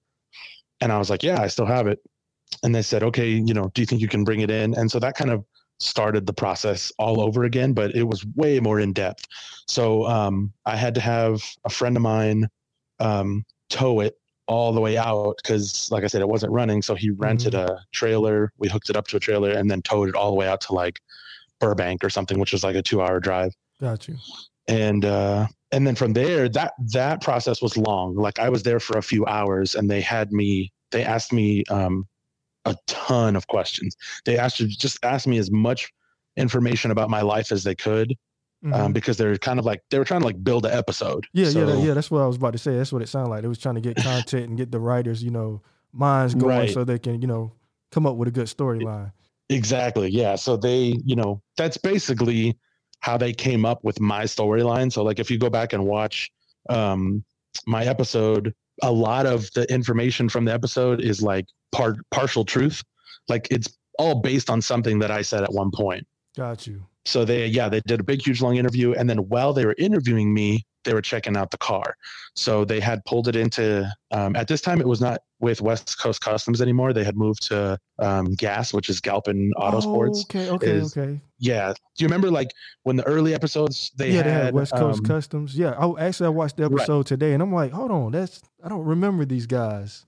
And 0.81 0.91
I 0.91 0.97
was 0.97 1.11
like, 1.11 1.21
"Yeah, 1.21 1.39
I 1.39 1.47
still 1.47 1.67
have 1.67 1.85
it." 1.85 1.99
And 2.63 2.74
they 2.75 2.81
said, 2.81 3.03
"Okay, 3.03 3.30
you 3.30 3.53
know, 3.53 3.71
do 3.74 3.81
you 3.81 3.86
think 3.86 4.01
you 4.01 4.07
can 4.07 4.24
bring 4.24 4.42
it 4.42 4.51
in?" 4.51 4.74
And 4.75 4.89
so 4.92 5.00
that 5.00 5.15
kind 5.15 5.31
of 5.31 5.44
started 5.80 6.25
the 6.25 6.33
process 6.33 6.92
all 7.00 7.19
over 7.19 7.44
again, 7.44 7.74
but 7.74 7.95
it 7.95 8.03
was 8.03 8.25
way 8.36 8.59
more 8.59 8.80
in 8.80 8.94
depth. 8.94 9.25
So 9.68 10.06
um, 10.06 10.53
I 10.65 10.75
had 10.75 10.94
to 10.95 11.01
have 11.01 11.42
a 11.65 11.69
friend 11.69 11.98
of 11.98 12.03
mine 12.03 12.48
um, 13.00 13.44
tow 13.69 14.00
it 14.01 14.15
all 14.48 14.74
the 14.74 14.81
way 14.81 14.98
out 14.98 15.36
because, 15.42 15.89
like 15.92 16.03
I 16.03 16.07
said, 16.07 16.21
it 16.21 16.27
wasn't 16.27 16.51
running. 16.51 16.81
So 16.81 16.94
he 16.94 17.09
rented 17.09 17.56
a 17.56 17.83
trailer. 17.92 18.51
We 18.57 18.69
hooked 18.69 18.89
it 18.89 18.95
up 18.95 19.07
to 19.07 19.18
a 19.18 19.19
trailer 19.19 19.51
and 19.51 19.69
then 19.69 19.81
towed 19.81 20.09
it 20.09 20.15
all 20.15 20.30
the 20.30 20.36
way 20.36 20.48
out 20.48 20.62
to 20.62 20.74
like 20.74 21.00
Burbank 21.59 22.03
or 22.03 22.09
something, 22.09 22.39
which 22.39 22.51
was 22.51 22.63
like 22.63 22.75
a 22.75 22.81
two-hour 22.81 23.19
drive. 23.19 23.53
Got 23.80 24.07
you. 24.07 24.18
And 24.68 25.06
uh, 25.06 25.48
and 25.71 25.88
then 25.88 25.95
from 25.95 26.13
there, 26.13 26.50
that 26.50 26.74
that 26.92 27.21
process 27.21 27.62
was 27.62 27.77
long. 27.77 28.15
Like 28.15 28.39
I 28.39 28.50
was 28.50 28.63
there 28.63 28.80
for 28.80 28.98
a 28.98 29.01
few 29.01 29.25
hours, 29.25 29.75
and 29.75 29.89
they 29.89 30.01
had 30.01 30.31
me. 30.31 30.71
They 30.92 31.03
asked 31.03 31.31
me 31.31 31.63
um, 31.69 32.06
a 32.65 32.75
ton 32.87 33.35
of 33.35 33.47
questions. 33.47 33.95
They 34.25 34.37
asked 34.37 34.57
just 34.57 35.03
asked 35.03 35.27
me 35.27 35.37
as 35.37 35.49
much 35.51 35.91
information 36.37 36.91
about 36.91 37.09
my 37.09 37.21
life 37.21 37.51
as 37.51 37.63
they 37.63 37.75
could 37.75 38.15
Mhm. 38.63 38.73
um, 38.75 38.93
because 38.93 39.17
they're 39.17 39.37
kind 39.37 39.57
of 39.59 39.65
like 39.65 39.81
they 39.89 39.97
were 39.97 40.05
trying 40.05 40.21
to 40.21 40.25
like 40.27 40.43
build 40.43 40.65
an 40.65 40.71
episode. 40.71 41.25
yeah, 41.33 41.49
So- 41.49 41.67
yeah, 41.67 41.83
yeah. 41.87 41.93
That's 41.95 42.11
what 42.11 42.21
I 42.21 42.27
was 42.27 42.35
about 42.37 42.53
to 42.53 42.59
say. 42.59 42.75
That's 42.77 42.93
what 42.93 43.01
it 43.01 43.09
sounded 43.09 43.29
like. 43.31 43.41
They 43.41 43.47
was 43.47 43.57
trying 43.57 43.75
to 43.75 43.81
get 43.81 43.97
content 43.97 44.49
and 44.49 44.57
get 44.57 44.71
the 44.71 44.79
writers, 44.79 45.23
you 45.23 45.31
know, 45.31 45.61
minds 45.91 46.35
going 46.35 46.57
Right. 46.59 46.69
so 46.69 46.83
they 46.83 46.99
can, 46.99 47.21
you 47.21 47.27
know, 47.27 47.53
come 47.91 48.05
up 48.05 48.15
with 48.17 48.27
a 48.27 48.31
good 48.31 48.45
storyline. 48.47 49.11
Exactly. 49.49 50.09
Yeah. 50.09 50.35
So 50.35 50.55
they, 50.57 50.95
you 51.03 51.15
know, 51.15 51.41
that's 51.57 51.77
basically 51.77 52.57
how 52.99 53.17
they 53.17 53.33
came 53.33 53.65
up 53.65 53.83
with 53.83 53.99
my 53.99 54.23
storyline. 54.25 54.91
So 54.91 55.03
like 55.03 55.19
if 55.19 55.29
you 55.31 55.37
go 55.39 55.49
back 55.49 55.73
and 55.73 55.85
watch 55.85 56.31
um 56.69 57.23
my 57.65 57.83
episode, 57.85 58.53
a 58.83 58.91
lot 58.91 59.25
of 59.25 59.51
the 59.53 59.69
information 59.73 60.29
from 60.29 60.45
the 60.45 60.53
episode 60.53 61.01
is 61.01 61.21
like 61.21 61.47
part 61.71 61.97
partial 62.12 62.45
truth. 62.45 62.81
Like 63.27 63.47
it's 63.51 63.77
all 64.00 64.15
based 64.21 64.50
on 64.50 64.62
something 64.62 65.00
that 65.00 65.12
I 65.12 65.21
said 65.21 65.44
at 65.44 65.51
one 65.53 65.71
point. 65.73 66.06
Got 66.35 66.65
you. 66.68 66.85
So 67.06 67.25
they 67.25 67.47
yeah, 67.47 67.68
they 67.69 67.81
did 67.81 68.00
a 68.00 68.03
big 68.03 68.25
huge 68.25 68.41
long 68.41 68.57
interview 68.57 68.94
and 68.94 69.09
then 69.09 69.18
while 69.29 69.53
they 69.53 69.65
were 69.65 69.75
interviewing 69.77 70.33
me, 70.33 70.65
they 70.83 70.94
were 70.94 71.01
checking 71.01 71.35
out 71.38 71.51
the 71.51 71.57
car. 71.57 71.95
So 72.35 72.63
they 72.65 72.79
had 72.79 73.03
pulled 73.06 73.27
it 73.27 73.35
into 73.35 73.91
um, 74.12 74.35
at 74.35 74.47
this 74.47 74.62
time 74.62 74.79
it 74.81 74.88
was 74.88 75.01
not 75.01 75.21
with 75.39 75.62
West 75.62 76.00
Coast 76.00 76.21
Customs 76.21 76.62
anymore. 76.62 76.94
They 76.94 77.03
had 77.03 77.15
moved 77.18 77.44
to 77.47 77.77
um, 78.00 78.33
Gas, 78.35 78.74
which 78.74 78.89
is 78.89 79.00
Galpin 79.00 79.51
Auto 79.57 79.77
Oh, 79.77 79.79
Sports 79.81 80.24
Okay, 80.25 80.50
okay, 80.50 80.67
is- 80.71 80.95
okay. 80.97 81.19
yeah. 81.39 81.74
Do 81.74 82.03
you 82.03 82.07
remember 82.07 82.31
like 82.31 82.51
when 82.83 82.95
the 82.95 83.03
early 83.06 83.33
episodes 83.33 83.91
they 83.97 84.09
yeah, 84.12 84.17
had, 84.17 84.25
they 84.25 84.31
had 84.31 84.53
West 84.53 84.71
Coast 84.74 85.00
um, 85.00 85.06
Customs. 85.06 85.56
Yeah, 85.57 85.71
I 85.71 86.06
actually 86.07 86.27
I 86.27 86.29
watched 86.29 86.57
the 86.57 86.63
Right. 86.69 86.79
episode 86.81 87.06
today, 87.07 87.33
and 87.33 87.41
I'm 87.44 87.53
like, 87.53 87.71
hold 87.71 87.91
on, 87.91 88.12
that's 88.12 88.41
I 88.63 88.69
don't 88.69 88.85
remember 88.85 89.25
these 89.25 89.45
guys. 89.47 90.06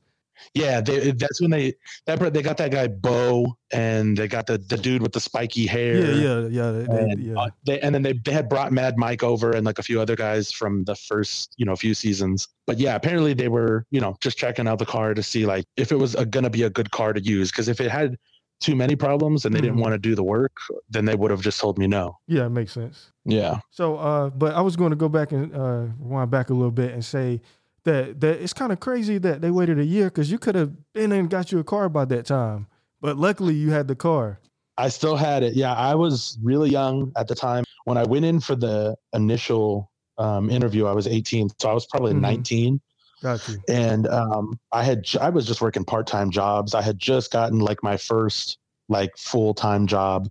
Yeah, 0.54 0.82
they, 0.82 1.12
that's 1.12 1.42
when 1.42 1.52
they 1.52 1.74
that 2.06 2.34
they 2.34 2.42
got 2.42 2.58
that 2.58 2.72
guy 2.72 2.88
Bo 2.88 3.58
and 3.72 4.18
they 4.18 4.28
got 4.28 4.48
the 4.48 4.58
the 4.58 4.78
dude 4.78 5.02
with 5.02 5.12
the 5.14 5.20
spiky 5.20 5.66
hair. 5.66 5.96
Yeah, 6.16 6.16
yeah, 6.16 6.48
yeah, 6.48 6.72
they- 6.72 6.98
And, 7.12 7.24
yeah. 7.24 7.34
uh, 7.40 7.50
they, 7.66 7.80
and 7.82 7.94
then 7.94 8.02
they, 8.04 8.14
they 8.14 8.32
had 8.32 8.50
brought 8.50 8.72
Mad 8.72 8.98
Mike 8.98 9.24
over 9.24 9.52
and 9.52 9.66
like 9.66 9.80
a 9.80 9.84
few 9.84 10.00
other 10.02 10.16
guys 10.16 10.52
from 10.52 10.84
the 10.86 10.96
first 10.96 11.54
you 11.58 11.66
know 11.66 11.76
few 11.76 11.94
seasons. 11.94 12.48
But 12.68 12.80
yeah, 12.80 12.96
apparently 12.96 13.34
they 13.34 13.48
were 13.50 13.86
you 13.92 14.02
know 14.02 14.16
just 14.22 14.38
checking 14.38 14.68
out 14.68 14.80
the 14.80 14.86
car 14.86 15.14
to 15.14 15.24
see 15.24 15.46
like 15.46 15.66
if 15.78 15.92
it 15.92 15.98
was 15.98 16.16
a, 16.16 16.26
gonna 16.26 16.50
be 16.50 16.64
a 16.64 16.70
good 16.70 16.92
car 16.92 17.14
to 17.14 17.22
use 17.22 17.52
because 17.52 17.68
if 17.68 17.80
it 17.82 17.90
had 17.92 18.18
too 18.62 18.76
many 18.78 18.96
problems 18.96 19.44
and 19.44 19.54
they 19.54 19.60
Mhm. 19.60 19.64
didn't 19.64 19.78
want 19.80 19.92
to 19.94 19.98
do 19.98 20.16
the 20.16 20.24
work, 20.24 20.56
then 20.90 21.04
they 21.04 21.16
would 21.16 21.32
have 21.32 21.42
just 21.42 21.60
told 21.60 21.78
me 21.78 21.86
no. 21.86 22.18
yeah, 22.28 22.46
it 22.46 22.50
makes 22.50 22.72
sense. 22.72 23.12
Yeah. 23.26 23.60
So, 23.72 23.98
uh, 23.98 24.30
but 24.30 24.56
I 24.56 24.62
was 24.62 24.78
going 24.78 24.92
to 24.92 24.96
go 24.96 25.10
back 25.10 25.34
and 25.34 25.54
uh, 25.54 25.88
rewind 26.00 26.32
back 26.32 26.50
a 26.50 26.54
little 26.54 26.72
bit 26.72 26.94
and 26.94 27.04
say 27.04 27.42
that 27.86 28.20
that 28.22 28.42
it's 28.42 28.54
kind 28.54 28.72
of 28.72 28.80
crazy 28.80 29.18
that 29.20 29.42
they 29.42 29.52
waited 29.52 29.80
a 29.80 29.86
year 29.86 30.06
because 30.06 30.32
you 30.32 30.40
could 30.40 30.56
have 30.56 30.72
been 30.94 31.12
and 31.12 31.30
got 31.30 31.52
you 31.52 31.60
a 31.60 31.64
car 31.64 31.90
by 31.90 32.06
that 32.06 32.26
time. 32.26 32.68
But 33.02 33.18
luckily, 33.18 33.54
you 33.56 33.72
had 33.72 33.88
the 33.88 33.96
car. 33.96 34.40
I 34.78 34.90
still 34.90 35.16
had 35.16 35.44
it. 35.44 35.54
Yeah, 35.54 35.74
I 35.74 35.94
was 35.96 36.38
really 36.42 36.70
young 36.70 37.12
at 37.16 37.28
the 37.28 37.36
time 37.36 37.64
when 37.86 37.98
I 37.98 38.04
went 38.04 38.26
in 38.26 38.40
for 38.40 38.56
the 38.56 38.96
initial 39.14 39.92
um, 40.18 40.50
interview. 40.50 40.86
I 40.86 40.94
was 40.94 41.06
18, 41.08 41.50
so 41.60 41.70
I 41.70 41.74
was 41.74 41.86
probably 41.86 42.14
Mhm. 42.14 42.22
19, 42.22 42.82
Got 43.22 43.48
you. 43.50 43.62
and 43.68 44.08
um, 44.08 44.60
I 44.72 44.84
had 44.84 45.06
I 45.22 45.30
was 45.30 45.46
just 45.46 45.62
working 45.62 45.84
part 45.86 46.08
time 46.08 46.32
jobs. 46.32 46.74
I 46.74 46.82
had 46.82 46.98
just 46.98 47.32
gotten 47.32 47.60
like 47.60 47.84
my 47.84 47.98
first 47.98 48.58
like 48.90 49.12
full 49.18 49.54
time 49.54 49.86
job 49.88 50.30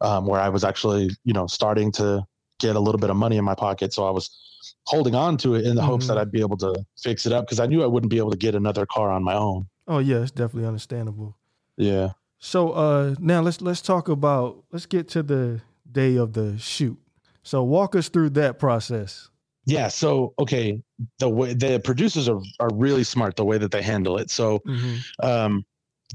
um, 0.00 0.26
where 0.26 0.40
I 0.40 0.48
was 0.48 0.64
actually 0.64 1.10
you 1.24 1.32
know 1.32 1.46
starting 1.46 1.90
to 1.92 2.24
get 2.58 2.76
a 2.76 2.80
little 2.80 2.98
bit 2.98 3.10
of 3.10 3.16
money 3.16 3.36
in 3.36 3.44
my 3.44 3.54
pocket. 3.54 3.92
So 3.92 4.06
I 4.06 4.10
was 4.10 4.30
holding 4.86 5.14
on 5.14 5.36
to 5.38 5.54
it 5.54 5.64
in 5.64 5.76
the 5.76 5.82
hopes 5.82 6.04
Mhm. 6.04 6.08
that 6.08 6.18
I'd 6.18 6.32
be 6.32 6.40
able 6.40 6.56
to 6.58 6.84
fix 7.00 7.26
it 7.26 7.32
up 7.32 7.46
because 7.46 7.60
I 7.60 7.66
knew 7.66 7.82
I 7.82 7.86
wouldn't 7.86 8.10
be 8.10 8.18
able 8.18 8.30
to 8.30 8.36
get 8.36 8.54
another 8.54 8.86
car 8.86 9.10
on 9.10 9.22
my 9.22 9.34
own. 9.34 9.68
Oh 9.86 9.98
yeah, 9.98 10.18
it's 10.18 10.30
definitely 10.30 10.66
understandable. 10.66 11.36
Yeah. 11.76 12.10
So 12.38 12.72
uh, 12.72 13.14
now 13.18 13.40
let's 13.40 13.60
let's 13.60 13.80
talk 13.82 14.08
about 14.08 14.64
let's 14.72 14.86
get 14.86 15.08
to 15.10 15.22
the 15.22 15.60
day 15.90 16.16
of 16.16 16.32
the 16.34 16.58
shoot. 16.58 16.98
So 17.42 17.62
walk 17.62 17.96
us 17.96 18.08
through 18.08 18.30
that 18.30 18.58
process. 18.58 19.30
Yeah. 19.64 19.88
So 19.88 20.34
okay, 20.38 20.82
the 21.18 21.28
way 21.28 21.54
the 21.54 21.80
producers 21.82 22.28
are 22.28 22.40
are 22.60 22.70
really 22.74 23.04
smart 23.04 23.36
the 23.36 23.44
way 23.44 23.58
that 23.58 23.70
they 23.70 23.82
handle 23.82 24.18
it. 24.18 24.30
So 24.30 24.58
Mhm. 24.60 24.98
um, 25.22 25.64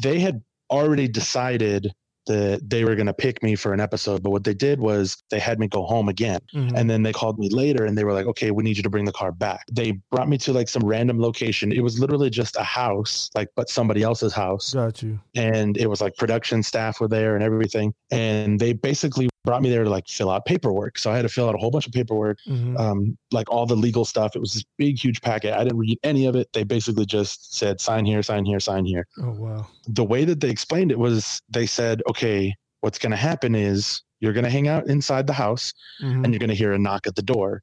they 0.02 0.20
had 0.20 0.42
already 0.70 1.08
decided 1.08 1.94
that 2.28 2.70
they 2.70 2.84
were 2.86 2.96
going 2.96 3.08
to 3.08 3.14
pick 3.14 3.42
me 3.44 3.56
for 3.56 3.74
an 3.74 3.80
episode, 3.80 4.24
but 4.24 4.30
what 4.30 4.44
they 4.44 4.54
did 4.54 4.80
was 4.80 5.18
they 5.30 5.40
had 5.40 5.60
me 5.60 5.68
go 5.68 5.84
home 5.84 6.08
again, 6.10 6.40
Mhm. 6.54 6.72
and 6.76 6.90
then 6.90 7.04
they 7.04 7.12
called 7.14 7.38
me 7.38 7.50
later 7.50 7.86
and 7.86 7.98
they 7.98 8.04
were 8.04 8.14
like, 8.14 8.26
"Okay, 8.28 8.52
we 8.52 8.64
need 8.64 8.78
you 8.78 8.84
to 8.84 8.90
bring 8.90 9.06
the 9.06 9.12
car 9.12 9.32
back." 9.32 9.66
They 9.72 9.94
brought 10.12 10.30
me 10.30 10.38
to 10.40 10.54
like 10.54 10.70
some 10.70 10.84
random 10.84 11.20
location. 11.20 11.72
It 11.72 11.82
was 11.84 12.00
literally 12.00 12.30
just 12.30 12.56
a 12.58 12.64
house, 12.64 13.30
like 13.36 13.50
but 13.56 13.70
somebody 13.70 14.04
else's 14.04 14.34
house, 14.34 14.74
Got 14.74 15.02
you. 15.04 15.20
and 15.36 15.78
it 15.78 15.88
was 15.90 16.02
like 16.02 16.16
production 16.16 16.64
staff 16.64 17.00
were 17.02 17.08
there 17.08 17.36
and 17.36 17.44
everything, 17.44 17.94
and 18.12 18.60
they 18.60 18.74
basically 18.74 19.28
brought 19.44 19.62
me 19.62 19.70
there 19.70 19.84
to 19.84 19.90
like 19.90 20.08
fill 20.08 20.30
out 20.30 20.46
paperwork. 20.46 20.98
So 20.98 21.12
I 21.12 21.16
had 21.16 21.24
to 21.24 21.30
fill 21.30 21.50
out 21.50 21.56
a 21.56 21.58
whole 21.58 21.70
bunch 21.72 21.86
of 21.86 21.94
paperwork, 21.94 22.40
Mhm. 22.48 22.80
um, 22.80 23.18
like 23.32 23.50
all 23.52 23.66
the 23.66 23.76
legal 23.76 24.06
stuff. 24.06 24.36
It 24.36 24.40
was 24.40 24.54
this 24.54 24.64
big, 24.78 24.98
huge 24.98 25.22
packet. 25.22 25.54
I 25.54 25.64
didn't 25.64 25.78
read 25.78 26.00
any 26.04 26.26
of 26.26 26.36
it. 26.36 26.48
They 26.54 26.64
basically 26.64 27.06
just 27.06 27.54
said, 27.56 27.82
sign 27.82 28.06
here, 28.06 28.24
sign 28.24 28.46
here, 28.46 28.60
sign 28.60 28.86
here. 28.86 29.06
Oh 29.22 29.32
wow. 29.32 29.68
The 29.88 30.04
way 30.04 30.24
that 30.26 30.40
they 30.40 30.50
explained 30.50 30.92
it 30.92 31.00
was 31.00 31.42
they 31.50 31.66
said, 31.66 32.02
okay, 32.10 32.56
what's 32.82 33.00
going 33.00 33.12
to 33.12 33.18
happen 33.18 33.54
is 33.54 34.02
you're 34.22 34.34
going 34.34 34.46
to 34.46 34.50
hang 34.50 34.70
out 34.70 34.88
inside 34.88 35.28
the 35.28 35.34
house 35.34 35.74
Mhm. 36.02 36.24
and 36.24 36.34
you're 36.34 36.40
going 36.40 36.50
to 36.50 36.56
hear 36.56 36.72
a 36.74 36.80
knock 36.80 37.06
at 37.08 37.16
the 37.16 37.22
door. 37.22 37.62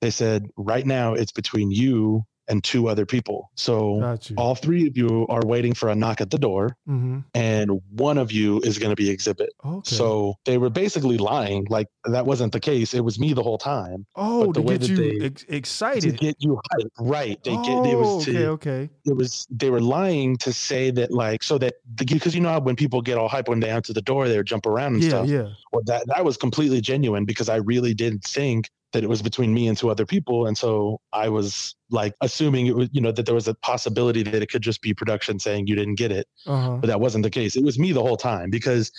They 0.00 0.10
said, 0.10 0.46
right 0.56 0.86
now 0.86 1.14
it's 1.14 1.32
between 1.32 1.70
you 1.70 2.24
and 2.48 2.64
two 2.64 2.88
other 2.88 3.04
people. 3.06 3.50
So 3.54 4.18
all 4.36 4.54
three 4.54 4.86
of 4.86 4.96
you 4.96 5.26
are 5.28 5.42
waiting 5.44 5.74
for 5.74 5.88
a 5.88 5.94
knock 5.94 6.20
at 6.20 6.30
the 6.30 6.38
door, 6.38 6.76
hmm 6.86 7.18
and 7.34 7.70
one 7.90 8.18
of 8.18 8.32
you 8.32 8.60
is 8.60 8.78
going 8.78 8.90
to 8.90 8.96
be 8.96 9.14
Xzibit. 9.16 9.48
Okay. 9.64 9.94
So 9.94 10.34
they 10.44 10.58
were 10.58 10.70
basically 10.70 11.18
lying. 11.18 11.66
Like 11.68 11.88
that 12.04 12.26
wasn't 12.26 12.52
the 12.52 12.60
case. 12.60 12.94
It 12.94 13.00
was 13.04 13.18
me 13.18 13.32
the 13.32 13.42
whole 13.42 13.58
time 13.58 14.06
oh, 14.16 14.52
to 14.52 14.60
way 14.62 14.74
get 14.74 14.80
that 14.82 14.88
you 14.90 14.96
they- 14.96 15.26
ex- 15.56 15.78
to 15.78 16.10
get 16.12 16.36
you 16.38 16.60
hyped. 16.72 16.88
Right? 16.98 17.42
They 17.44 17.52
oh, 17.52 17.64
get 17.64 17.86
it 17.86 17.96
was 17.96 18.24
to, 18.24 18.30
okay, 18.30 18.46
okay. 18.46 18.90
it 19.04 19.16
was 19.16 19.46
they 19.50 19.70
were 19.70 19.80
lying 19.80 20.36
to 20.38 20.52
say 20.52 20.90
that 20.92 21.10
like 21.12 21.42
so 21.42 21.58
that 21.58 21.74
because 21.96 22.34
you 22.34 22.40
know 22.40 22.50
how 22.50 22.60
when 22.60 22.76
people 22.76 23.02
get 23.02 23.18
all 23.18 23.28
hyped 23.28 23.48
when 23.48 23.60
they 23.60 23.70
answer 23.70 23.92
the 23.92 24.02
door 24.02 24.28
they 24.28 24.42
jump 24.42 24.66
around 24.66 24.94
and 24.94 25.02
Yeah, 25.02 25.08
stuff. 25.10 25.28
yeah. 25.28 25.48
Well, 25.72 25.82
that 25.86 26.06
that 26.06 26.24
was 26.24 26.36
completely 26.36 26.80
genuine 26.80 27.24
because 27.24 27.48
I 27.48 27.56
really 27.56 27.94
did 27.94 28.22
think 28.24 28.70
that 28.92 29.04
it 29.04 29.08
was 29.08 29.20
between 29.22 29.52
me 29.52 29.68
and 29.68 29.76
two 29.76 29.90
other 29.90 30.06
people, 30.06 30.46
and 30.46 30.56
so 30.56 31.00
I 31.12 31.28
was 31.28 31.74
like 31.90 32.14
assuming 32.20 32.66
it 32.66 32.76
was 32.76 32.88
you 32.92 33.00
know 33.00 33.12
that 33.12 33.26
there 33.26 33.34
was 33.34 33.48
a 33.48 33.54
possibility 33.54 34.22
that 34.22 34.42
it 34.42 34.50
could 34.50 34.62
just 34.62 34.80
be 34.82 34.94
production 34.94 35.38
saying 35.38 35.66
you 35.66 35.76
didn't 35.76 35.96
get 35.96 36.10
it, 36.12 36.26
Uh 36.46 36.60
huh. 36.60 36.76
but 36.80 36.86
that 36.88 37.00
wasn't 37.00 37.22
the 37.24 37.30
case. 37.30 37.56
It 37.56 37.64
was 37.64 37.78
me 37.78 37.92
the 37.92 38.02
whole 38.02 38.16
time 38.16 38.50
because 38.50 38.90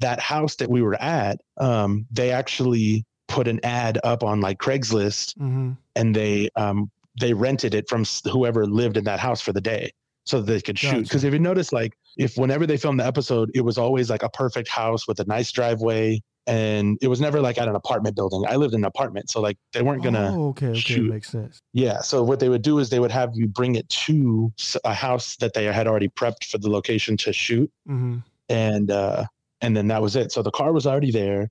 that 0.00 0.20
house 0.20 0.56
that 0.56 0.70
we 0.70 0.82
were 0.82 1.00
at, 1.00 1.40
um, 1.58 2.06
they 2.10 2.30
actually 2.30 3.04
put 3.28 3.48
an 3.48 3.60
ad 3.64 3.98
up 4.04 4.22
on 4.22 4.40
like 4.40 4.58
Craigslist, 4.58 5.36
hmm 5.38 5.72
and 5.94 6.14
they 6.14 6.50
um 6.56 6.90
they 7.18 7.32
rented 7.32 7.74
it 7.74 7.88
from 7.88 8.04
whoever 8.30 8.66
lived 8.66 8.96
in 8.96 9.04
that 9.04 9.18
house 9.18 9.40
for 9.40 9.52
the 9.52 9.60
day 9.60 9.90
so 10.24 10.40
that 10.40 10.52
they 10.52 10.60
could 10.60 10.78
shoot 10.78 10.90
Gotcha. 10.90 11.02
because 11.04 11.24
if 11.24 11.32
you 11.32 11.38
notice 11.38 11.72
like 11.72 11.96
if 12.18 12.36
whenever 12.36 12.66
they 12.66 12.76
filmed 12.76 13.00
the 13.00 13.06
episode 13.06 13.50
it 13.54 13.62
was 13.62 13.78
always 13.78 14.10
like 14.10 14.22
a 14.22 14.28
perfect 14.28 14.68
house 14.68 15.08
with 15.08 15.18
a 15.20 15.24
nice 15.24 15.50
driveway 15.52 16.20
and 16.46 16.98
it 17.02 17.08
was 17.08 17.20
never 17.20 17.40
like 17.40 17.58
at 17.58 17.66
an 17.68 17.74
apartment 17.74 18.14
building 18.14 18.44
i 18.48 18.56
lived 18.56 18.72
in 18.74 18.80
an 18.80 18.84
apartment 18.84 19.28
so 19.30 19.40
like 19.40 19.56
they 19.72 19.82
weren't 19.82 20.02
gonna 20.02 20.32
Oh, 20.34 20.48
okay, 20.50 20.68
okay, 20.68 20.78
shoot. 20.80 21.10
makes 21.10 21.30
sense. 21.30 21.60
yeah 21.72 22.00
so 22.00 22.22
what 22.22 22.38
they 22.40 22.48
would 22.48 22.62
do 22.62 22.78
is 22.78 22.88
they 22.90 23.00
would 23.00 23.10
have 23.10 23.30
you 23.34 23.46
bring 23.48 23.74
it 23.74 23.88
to 23.88 24.52
a 24.84 24.94
house 24.94 25.36
that 25.36 25.54
they 25.54 25.64
had 25.64 25.86
already 25.86 26.08
prepped 26.08 26.44
for 26.50 26.58
the 26.58 26.70
location 26.70 27.16
to 27.18 27.32
shoot 27.32 27.70
hmm 27.86 28.18
and 28.48 28.90
uh 28.92 29.24
and 29.60 29.76
then 29.76 29.88
that 29.88 30.00
was 30.00 30.14
it 30.14 30.30
so 30.30 30.40
the 30.42 30.50
car 30.52 30.72
was 30.72 30.86
already 30.86 31.10
there 31.10 31.50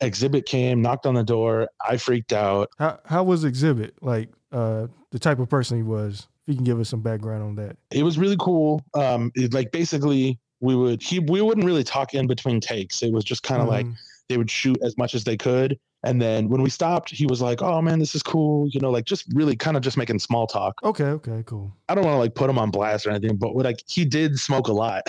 Xzibit 0.00 0.46
came 0.46 0.82
knocked 0.82 1.06
on 1.06 1.14
the 1.14 1.22
door 1.22 1.68
i 1.84 1.96
freaked 1.96 2.32
out 2.32 2.70
How 2.78 2.98
how 3.06 3.22
was 3.22 3.44
Xzibit 3.44 3.92
like? 4.00 4.30
Uh, 4.50 4.86
the 5.12 5.18
type 5.18 5.38
of 5.38 5.48
person 5.48 5.78
he 5.78 5.82
was. 5.82 6.28
If 6.42 6.48
you 6.48 6.54
can 6.56 6.64
give 6.64 6.78
us 6.78 6.90
some 6.90 7.00
background 7.00 7.42
on 7.42 7.54
that. 7.54 7.76
it 7.90 8.02
was 8.02 8.18
really 8.18 8.36
cool. 8.38 8.82
Um, 8.92 9.32
it, 9.34 9.54
like 9.54 9.72
basically, 9.72 10.38
we 10.60 10.76
would 10.76 11.02
he 11.02 11.20
we 11.20 11.40
wouldn't 11.40 11.64
really 11.66 11.82
talk 11.84 12.12
in 12.12 12.26
between 12.26 12.60
takes. 12.60 13.02
It 13.02 13.12
was 13.12 13.24
just 13.24 13.42
kind 13.42 13.62
of 13.62 13.68
like 13.68 13.86
Mhm. 13.86 13.96
They 14.32 14.38
would 14.38 14.50
shoot 14.50 14.78
as 14.82 14.96
much 14.96 15.14
as 15.14 15.24
they 15.24 15.36
could, 15.36 15.78
and 16.04 16.20
then 16.20 16.48
when 16.48 16.62
we 16.62 16.70
stopped, 16.70 17.10
he 17.10 17.26
was 17.26 17.40
like, 17.42 17.60
"Oh 17.62 17.80
man, 17.82 17.98
this 17.98 18.14
is 18.14 18.22
cool," 18.22 18.66
you 18.68 18.80
know, 18.80 18.90
like 18.90 19.04
just 19.04 19.26
really 19.34 19.54
kind 19.54 19.76
of 19.76 19.82
just 19.82 19.96
making 19.96 20.18
small 20.18 20.46
talk. 20.46 20.74
Okay, 20.82 21.04
okay, 21.04 21.42
cool. 21.46 21.76
I 21.88 21.94
don't 21.94 22.04
want 22.04 22.14
to 22.14 22.18
like 22.18 22.34
put 22.34 22.48
him 22.48 22.58
on 22.58 22.70
blast 22.70 23.06
or 23.06 23.10
anything, 23.10 23.36
but 23.36 23.54
what 23.54 23.64
like 23.64 23.80
he 23.86 24.04
did 24.04 24.38
smoke 24.38 24.68
a 24.68 24.72
lot. 24.72 25.02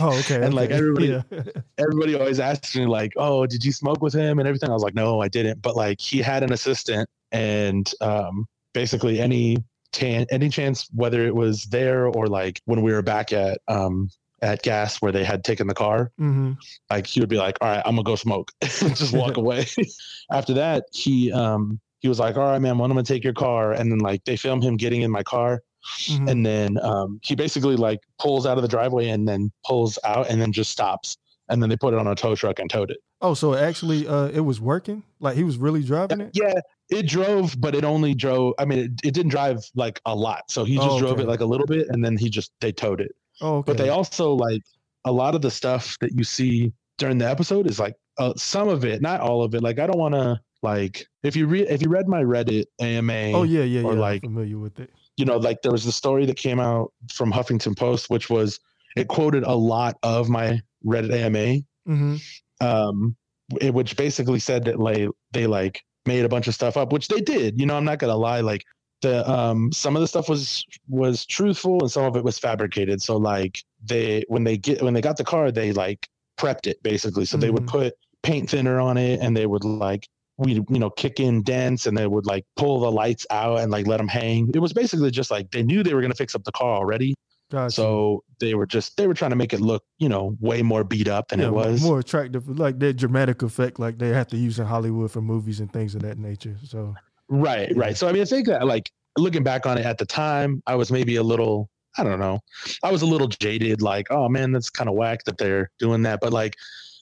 Oh, 0.00 0.18
okay. 0.20 0.40
And, 0.44 0.54
like, 0.54 0.70
everybody- 0.70 1.08
Yeah. 1.08 1.22
Everybody 1.78 2.14
always 2.14 2.40
asked 2.40 2.74
me 2.76 2.86
like, 2.86 3.12
"Oh, 3.16 3.46
did 3.46 3.64
you 3.64 3.72
smoke 3.72 4.00
with 4.02 4.14
him 4.14 4.38
and 4.38 4.48
everything?" 4.48 4.70
I 4.70 4.72
was 4.72 4.82
like, 4.82 4.94
"No, 4.94 5.20
I 5.20 5.28
didn't." 5.28 5.60
But 5.62 5.76
like 5.76 6.00
he 6.00 6.18
had 6.22 6.42
an 6.42 6.52
assistant, 6.52 7.08
and 7.32 7.92
um, 8.00 8.46
basically 8.72 9.20
any 9.20 9.58
tan 9.92 10.24
any 10.30 10.48
chance 10.48 10.88
whether 10.94 11.26
it 11.26 11.34
was 11.34 11.64
there 11.64 12.06
or 12.06 12.28
like 12.28 12.60
when 12.64 12.80
we 12.80 12.92
were 12.92 13.02
back 13.02 13.32
at 13.32 13.58
um 13.66 14.08
at 14.42 14.62
gas 14.62 15.00
where 15.02 15.12
they 15.12 15.24
had 15.24 15.44
taken 15.44 15.66
the 15.66 15.74
car 15.74 16.10
hmm 16.18 16.52
like 16.90 17.06
he 17.06 17.20
would 17.20 17.28
be 17.28 17.36
like 17.36 17.56
all 17.60 17.68
right 17.68 17.82
i'm 17.84 17.94
gonna 17.96 18.04
go 18.04 18.16
smoke. 18.16 18.50
And 18.82 18.96
just 18.96 19.12
walk 19.12 19.36
away. 19.42 19.66
After 20.32 20.54
that 20.54 20.84
he 20.92 21.32
um 21.32 21.80
he 22.00 22.08
was 22.08 22.18
like 22.18 22.36
all 22.36 22.44
right 22.50 22.58
man 22.60 22.78
well, 22.78 22.86
i'm 22.90 22.96
gonna 22.96 23.02
take 23.04 23.24
your 23.24 23.34
car. 23.34 23.72
And 23.72 23.90
then 23.90 23.98
like 23.98 24.24
they 24.24 24.36
film 24.36 24.60
him 24.62 24.76
getting 24.76 25.02
in 25.02 25.10
my 25.10 25.22
car 25.22 25.60
hmm 26.08 26.28
and 26.28 26.44
then 26.44 26.78
um 26.82 27.20
he 27.22 27.34
basically 27.34 27.76
like 27.76 28.00
pulls 28.18 28.46
out 28.46 28.58
of 28.58 28.62
the 28.62 28.68
driveway 28.68 29.08
and 29.08 29.26
then 29.26 29.50
pulls 29.66 29.98
out 30.04 30.28
and 30.30 30.40
then 30.40 30.52
just 30.52 30.70
stops. 30.70 31.16
And 31.48 31.60
then 31.62 31.68
they 31.68 31.76
put 31.76 31.94
it 31.94 31.98
on 31.98 32.06
a 32.06 32.14
tow 32.14 32.36
truck 32.36 32.58
and 32.60 32.70
towed 32.70 32.90
it. 32.92 32.98
Oh, 33.20 33.34
so 33.34 33.54
actually, 33.54 34.06
uh, 34.06 34.28
it 34.28 34.40
was 34.40 34.60
working. 34.60 35.02
Like 35.18 35.36
he 35.36 35.42
was 35.44 35.56
really 35.58 35.82
driving 35.82 36.20
it. 36.20 36.30
yeah 36.34 36.54
it 36.90 37.06
drove 37.06 37.54
but 37.60 37.74
it 37.74 37.84
only 37.84 38.14
drove 38.14 38.52
i 38.58 38.64
mean 38.64 38.78
it, 38.78 38.90
it 39.04 39.14
didn't 39.14 39.30
drive 39.30 39.58
like 39.74 40.00
a 40.06 40.14
lot. 40.14 40.42
So 40.50 40.64
he 40.64 40.74
just 40.74 40.96
Oh, 40.96 40.98
drove 40.98 41.18
it 41.20 41.26
like 41.26 41.40
a 41.40 41.44
little 41.46 41.66
bit 41.66 41.86
and 41.90 42.04
then 42.04 42.16
he 42.16 42.28
just 42.30 42.52
they 42.60 42.72
towed 42.72 43.00
it 43.00 43.12
Oh, 43.40 43.56
okay. 43.58 43.72
but 43.72 43.78
they 43.78 43.88
also 43.88 44.32
like 44.34 44.62
a 45.04 45.12
lot 45.12 45.34
of 45.34 45.42
the 45.42 45.50
stuff 45.50 45.96
that 46.00 46.12
you 46.12 46.24
see 46.24 46.72
during 46.98 47.18
the 47.18 47.28
episode 47.28 47.66
is 47.66 47.78
like 47.80 47.94
uh, 48.18 48.32
some 48.36 48.68
of 48.68 48.84
it 48.84 49.00
not 49.00 49.20
all 49.20 49.42
of 49.42 49.54
it 49.54 49.62
like 49.62 49.78
i 49.78 49.86
don't 49.86 49.98
want 49.98 50.14
to 50.14 50.38
like 50.62 51.06
if 51.22 51.34
you 51.34 51.46
read 51.46 51.66
if 51.70 51.80
you 51.80 51.88
read 51.88 52.06
my 52.06 52.22
reddit 52.22 52.64
ama 52.80 53.32
Oh 53.32 53.44
yeah, 53.44 53.60
yeah, 53.62 53.80
yeah. 53.80 53.86
or, 53.86 53.92
I'm 53.92 53.98
like- 53.98 54.20
familiar 54.20 54.58
with 54.58 54.78
it. 54.78 54.90
you 55.16 55.24
know 55.24 55.38
like 55.38 55.62
there 55.62 55.72
was 55.72 55.84
the 55.84 55.92
story 55.92 56.26
that 56.26 56.36
came 56.36 56.60
out 56.60 56.92
from 57.12 57.32
huffington 57.32 57.74
post 57.76 58.10
which 58.10 58.28
was 58.28 58.60
it 58.96 59.08
quoted 59.08 59.44
a 59.44 59.54
lot 59.54 59.96
of 60.02 60.28
my 60.28 60.60
reddit 60.84 61.12
ama 61.12 61.60
hmm 61.86 62.16
um 62.60 63.16
it, 63.60 63.72
which 63.72 63.96
basically 63.96 64.38
said 64.38 64.64
that 64.64 64.78
like 64.78 65.08
they 65.32 65.46
like 65.46 65.82
made 66.06 66.24
a 66.24 66.28
bunch 66.28 66.46
of 66.46 66.54
stuff 66.54 66.76
up 66.76 66.92
which 66.92 67.08
they 67.08 67.20
did 67.20 67.58
you 67.58 67.64
know 67.66 67.76
i'm 67.76 67.84
not 67.84 67.98
gonna 67.98 68.14
lie 68.16 68.40
like 68.40 68.64
the 69.02 69.28
um 69.30 69.72
some 69.72 69.96
of 69.96 70.00
the 70.02 70.06
stuff 70.08 70.28
was 70.28 70.64
was 70.88 71.24
truthful 71.26 71.78
and 71.80 71.90
some 71.90 72.04
of 72.04 72.16
it 72.16 72.24
was 72.24 72.38
fabricated 72.38 73.00
so 73.00 73.16
like 73.16 73.62
they 73.84 74.24
when 74.28 74.44
they 74.44 74.56
get 74.58 74.82
when 74.82 74.94
they 74.94 75.00
got 75.00 75.16
the 75.16 75.24
car 75.24 75.50
they 75.50 75.72
like 75.72 76.08
prepped 76.38 76.66
it 76.66 76.82
basically 76.82 77.24
so 77.24 77.36
they 77.36 77.50
would 77.50 77.64
Mhm. 77.64 77.68
put 77.68 77.94
paint 78.22 78.50
thinner 78.50 78.80
on 78.80 78.96
it 78.96 79.20
and 79.20 79.36
they 79.36 79.46
would 79.46 79.64
like 79.64 80.06
we 80.36 80.52
you 80.54 80.64
know 80.78 80.90
kick 80.90 81.20
in 81.20 81.42
dents 81.42 81.86
and 81.86 81.96
they 81.96 82.06
would 82.06 82.26
like 82.26 82.44
pull 82.56 82.80
the 82.80 82.90
lights 82.90 83.26
out 83.30 83.60
and 83.60 83.70
like 83.70 83.86
let 83.86 83.98
them 83.98 84.08
hang 84.08 84.50
it 84.54 84.58
was 84.58 84.72
basically 84.72 85.10
just 85.10 85.30
like 85.30 85.50
they 85.50 85.62
knew 85.62 85.82
they 85.82 85.94
were 85.94 86.00
going 86.00 86.10
to 86.12 86.16
fix 86.16 86.34
up 86.34 86.44
the 86.44 86.52
car 86.52 86.76
already 86.76 87.14
Gotcha. 87.50 87.74
so 87.74 88.22
they 88.38 88.54
were 88.54 88.66
just 88.66 88.96
they 88.96 89.06
were 89.06 89.14
trying 89.14 89.30
to 89.30 89.36
make 89.36 89.52
it 89.52 89.60
look 89.60 89.82
you 89.98 90.08
know 90.08 90.36
way 90.40 90.62
more 90.62 90.84
beat 90.84 91.08
up 91.08 91.28
than 91.28 91.40
yeah, 91.40 91.46
it 91.46 91.52
was 91.52 91.82
more 91.82 91.98
attractive, 91.98 92.48
like 92.58 92.78
that 92.78 92.94
dramatic 92.94 93.42
effect, 93.42 93.78
like 93.80 93.98
they 93.98 94.08
have 94.10 94.28
to 94.28 94.36
use 94.36 94.58
in 94.60 94.66
Hollywood 94.66 95.10
for 95.10 95.20
movies 95.20 95.58
and 95.60 95.70
things 95.72 95.94
of 95.96 96.02
that 96.02 96.16
nature. 96.16 96.56
So 96.64 96.94
Right, 97.30 97.74
right. 97.76 97.96
So 97.96 98.08
I 98.08 98.12
mean, 98.12 98.22
I 98.22 98.26
think 98.26 98.48
that 98.48 98.66
like 98.66 98.90
looking 99.16 99.44
back 99.44 99.64
on 99.64 99.78
it 99.78 99.86
at 99.86 99.98
the 99.98 100.04
time, 100.04 100.62
I 100.66 100.74
was 100.74 100.90
maybe 100.90 101.16
a 101.16 101.22
little, 101.22 101.70
I 101.96 102.02
don't 102.02 102.18
know, 102.18 102.40
I 102.82 102.90
was 102.90 103.02
a 103.02 103.06
little 103.06 103.28
jaded. 103.28 103.80
Like, 103.80 104.08
oh 104.10 104.28
man, 104.28 104.52
that's 104.52 104.68
kind 104.68 104.90
of 104.90 104.96
whack 104.96 105.24
that 105.24 105.38
they're 105.38 105.70
doing 105.78 106.02
that. 106.02 106.20
But 106.20 106.32
like, 106.32 106.56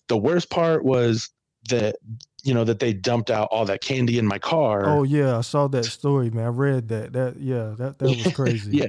the 0.09 0.19
worst 0.19 0.51
part 0.51 0.85
was 0.85 1.31
that 1.71 1.97
you 2.45 2.55
know 2.55 2.65
that 2.65 2.79
they 2.79 2.93
dumped 2.93 3.31
out 3.31 3.49
all 3.51 3.65
that 3.65 3.81
candy 3.81 4.19
in 4.19 4.27
my 4.27 4.39
car. 4.39 4.87
Oh 4.87 5.03
yeah, 5.03 5.39
I 5.39 5.41
saw 5.41 5.67
that 5.69 5.85
story, 5.85 6.31
man. 6.31 6.45
I 6.45 6.49
read 6.49 6.89
that. 6.89 7.13
That 7.15 7.41
yeah, 7.41 7.75
that 7.79 7.99
that 7.99 8.09
was 8.09 8.33
crazy. 8.35 8.77
Yeah. 8.77 8.87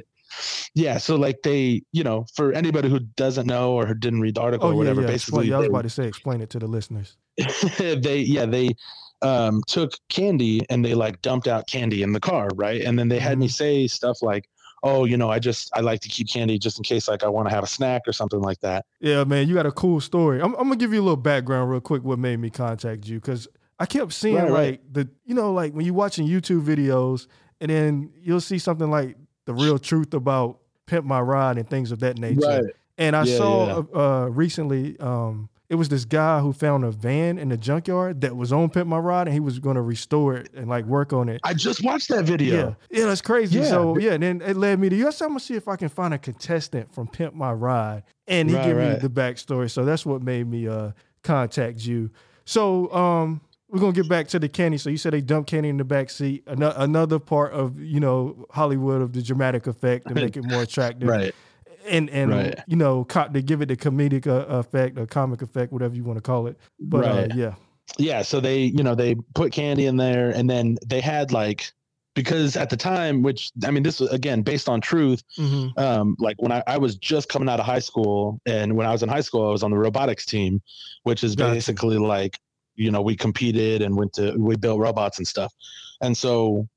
yeah. 0.76 0.98
So 0.98 1.16
like 1.16 1.42
they, 1.42 1.84
you 1.94 2.04
know, 2.04 2.26
for 2.36 2.52
anybody 2.52 2.90
who 2.90 3.00
doesn't 3.00 3.48
know 3.48 3.74
or 3.74 3.86
who 3.86 3.94
didn't 3.94 4.20
read 4.22 4.36
the 4.36 4.42
article 4.42 4.68
Oh 4.68 4.72
or 4.72 4.76
whatever, 4.76 5.02
yeah. 5.02 5.08
basically 5.08 5.48
Explain, 5.48 5.54
I 5.54 5.60
was 5.60 5.68
about 5.70 5.82
to 5.84 5.90
say, 5.90 6.06
explain 6.06 6.42
it 6.42 6.50
to 6.52 6.60
the 6.60 6.68
listeners. 6.68 7.16
they 7.78 8.20
yeah 8.20 8.46
they 8.46 8.76
um 9.22 9.62
took 9.68 9.92
candy 10.10 10.62
and 10.70 10.84
they 10.84 10.94
like 10.94 11.22
dumped 11.22 11.48
out 11.48 11.68
candy 11.68 12.04
in 12.04 12.14
the 12.14 12.20
car 12.20 12.48
right 12.56 12.82
and 12.84 12.98
then 12.98 13.10
they 13.10 13.20
had 13.20 13.38
me 13.38 13.48
Mhm. 13.48 13.52
say 13.52 13.88
stuff 13.88 14.22
like 14.22 14.48
oh 14.84 15.04
you 15.04 15.18
know 15.18 15.30
i 15.30 15.38
just 15.40 15.70
i 15.76 15.82
like 15.82 16.00
to 16.00 16.08
keep 16.08 16.30
candy 16.30 16.58
just 16.58 16.78
in 16.78 16.84
case 16.84 17.08
like 17.10 17.22
i 17.24 17.28
want 17.28 17.48
to 17.48 17.54
have 17.54 17.64
a 17.64 17.68
snack 17.68 18.02
or 18.08 18.14
something 18.14 18.40
like 18.40 18.60
that 18.62 18.86
Yeah, 19.02 19.24
man, 19.26 19.48
you 19.50 19.56
got 19.56 19.66
a 19.66 19.72
cool 19.74 20.00
story. 20.00 20.42
I'm, 20.42 20.54
I'm 20.56 20.64
gonna 20.64 20.78
give 20.78 20.94
you 20.94 21.02
a 21.02 21.04
little 21.04 21.18
background 21.18 21.70
real 21.70 21.82
quick. 21.82 22.04
What 22.04 22.18
made 22.20 22.40
me 22.40 22.50
contact 22.50 23.08
you? 23.08 23.20
Because 23.20 23.48
I 23.78 23.86
kept 23.86 24.14
seeing 24.14 24.36
Right, 24.36 24.50
like 24.52 24.80
right. 24.82 24.94
the, 24.94 25.10
you 25.26 25.34
know, 25.36 25.52
like 25.54 25.74
when 25.74 25.86
you're 25.86 25.94
watching 25.96 26.28
YouTube 26.28 26.64
videos, 26.64 27.28
and 27.62 27.70
then 27.70 28.12
you'll 28.22 28.42
see 28.42 28.58
something 28.58 28.90
like 28.90 29.18
the 29.46 29.54
real 29.54 29.80
truth 29.80 30.14
about 30.14 30.60
pimp 30.86 31.06
my 31.06 31.20
ride 31.22 31.58
and 31.58 31.70
things 31.70 31.92
of 31.92 32.00
that 32.00 32.18
nature. 32.18 32.72
And 32.98 33.16
I 33.16 33.24
Yeah, 33.24 33.38
saw 33.38 33.84
uh, 33.94 34.26
recently, 34.30 34.98
um, 35.00 35.50
it 35.70 35.76
was 35.76 35.90
this 35.90 36.04
guy 36.04 36.40
who 36.40 36.52
found 36.52 36.84
a 36.84 36.90
van 36.92 37.38
in 37.38 37.50
the 37.50 37.58
junkyard 37.58 38.22
that 38.22 38.36
was 38.36 38.52
on 38.52 38.70
Pimp 38.70 38.88
My 38.88 38.98
Ride, 38.98 39.28
and 39.28 39.34
he 39.34 39.40
was 39.40 39.60
going 39.60 39.76
to 39.76 39.84
restore 39.84 40.36
it 40.36 40.50
and 40.56 40.68
like 40.68 40.86
work 40.86 41.14
on 41.14 41.30
it. 41.30 41.40
i 41.44 41.54
just 41.54 41.84
watched 41.84 42.10
that 42.10 42.26
video 42.26 42.76
yeah, 42.90 43.06
that's 43.06 43.22
crazy. 43.22 43.60
Yeah. 43.60 43.66
So 43.66 43.98
yeah, 43.98 44.18
then 44.18 44.42
it 44.42 44.58
led 44.58 44.80
me 44.80 44.90
to 44.90 44.96
yes, 44.96 45.22
I'm 45.22 45.30
gonna 45.30 45.40
see 45.40 45.56
if 45.56 45.68
I 45.68 45.76
can 45.76 45.90
find 45.90 46.14
a 46.14 46.18
contestant 46.18 46.94
from 46.94 47.08
Pimp 47.08 47.36
My 47.36 47.54
Ride, 47.54 48.04
and 48.28 48.50
he 48.50 48.56
Right, 48.56 48.66
gave 48.66 48.76
me 48.78 48.96
the 48.96 49.10
backstory. 49.10 49.70
So 49.70 49.86
that's 49.86 50.06
what 50.06 50.22
made 50.24 50.48
me 50.48 50.68
uh 50.68 50.92
contact 51.24 51.86
you. 51.86 52.10
So 52.46 52.92
um, 52.92 53.42
we're 53.68 53.80
gonna 53.80 53.94
get 53.94 54.10
back 54.10 54.28
to 54.30 54.40
the 54.40 54.50
candy. 54.50 54.80
So 54.80 54.90
you 54.90 54.98
said 54.98 55.14
they 55.14 55.22
dumped 55.22 55.52
candy 55.52 55.70
in 55.70 55.78
the 55.78 55.84
back 55.84 56.10
seat. 56.10 56.44
Ano- 56.48 56.74
another 56.76 57.20
part 57.20 57.54
of 57.54 57.80
you 57.80 58.00
know 58.00 58.48
Hollywood 58.50 59.02
of 59.04 59.14
the 59.14 59.22
dramatic 59.22 59.68
effect 59.68 60.08
to 60.08 60.16
make 60.16 60.36
it 60.36 60.44
more 60.44 60.64
attractive, 60.64 61.08
right 61.08 61.36
and 61.90 62.10
and 62.10 62.32
Right. 62.32 62.60
you 62.68 62.76
know 62.76 63.04
co- 63.06 63.28
to 63.28 63.42
give 63.42 63.62
it 63.62 63.68
the 63.68 63.76
comedic 63.76 64.28
uh, 64.28 64.46
effect 64.48 64.98
or 64.98 65.06
comic 65.06 65.42
effect, 65.42 65.72
whatever 65.74 65.96
you 65.96 66.04
want 66.04 66.18
to 66.18 66.22
call 66.22 66.48
it. 66.48 66.58
But 66.80 67.02
Right. 67.02 67.32
uh, 67.32 67.36
yeah, 67.36 67.56
yeah, 67.98 68.22
so 68.22 68.40
they, 68.40 68.64
you 68.64 68.84
know, 68.84 68.96
they 68.96 69.16
put 69.36 69.52
candy 69.52 69.86
in 69.88 69.98
there 69.98 70.30
and 70.30 70.50
then 70.50 70.78
they 70.86 71.02
had 71.02 71.32
like 71.32 71.72
because 72.16 72.58
at 72.58 72.70
the 72.70 72.76
time, 72.78 73.22
which 73.22 73.52
I 73.66 73.72
mean, 73.72 73.84
this 73.84 74.00
was 74.00 74.12
again 74.12 74.42
based 74.42 74.68
on 74.68 74.82
truth. 74.82 75.24
Mhm. 75.38 75.78
Um, 75.78 76.16
like 76.20 76.42
when 76.42 76.52
I, 76.52 76.64
I 76.68 76.78
was 76.78 76.96
just 76.98 77.30
coming 77.30 77.48
out 77.48 77.60
of 77.60 77.66
high 77.66 77.80
school, 77.80 78.42
and 78.46 78.76
when 78.76 78.86
I 78.88 78.92
was 78.92 79.04
in 79.04 79.10
high 79.10 79.22
school, 79.22 79.48
I 79.48 79.52
was 79.52 79.64
on 79.64 79.72
the 79.72 79.78
robotics 79.78 80.26
team, 80.26 80.62
which 81.04 81.24
is 81.24 81.36
Gotcha. 81.36 81.54
basically 81.54 81.98
like, 81.98 82.38
you 82.76 82.92
know, 82.92 83.02
we 83.02 83.16
competed 83.16 83.82
and 83.82 83.96
went 83.96 84.14
to 84.14 84.34
we 84.38 84.56
built 84.56 84.80
robots 84.80 85.18
and 85.18 85.28
stuff. 85.28 85.54
And 86.02 86.18
so 86.18 86.68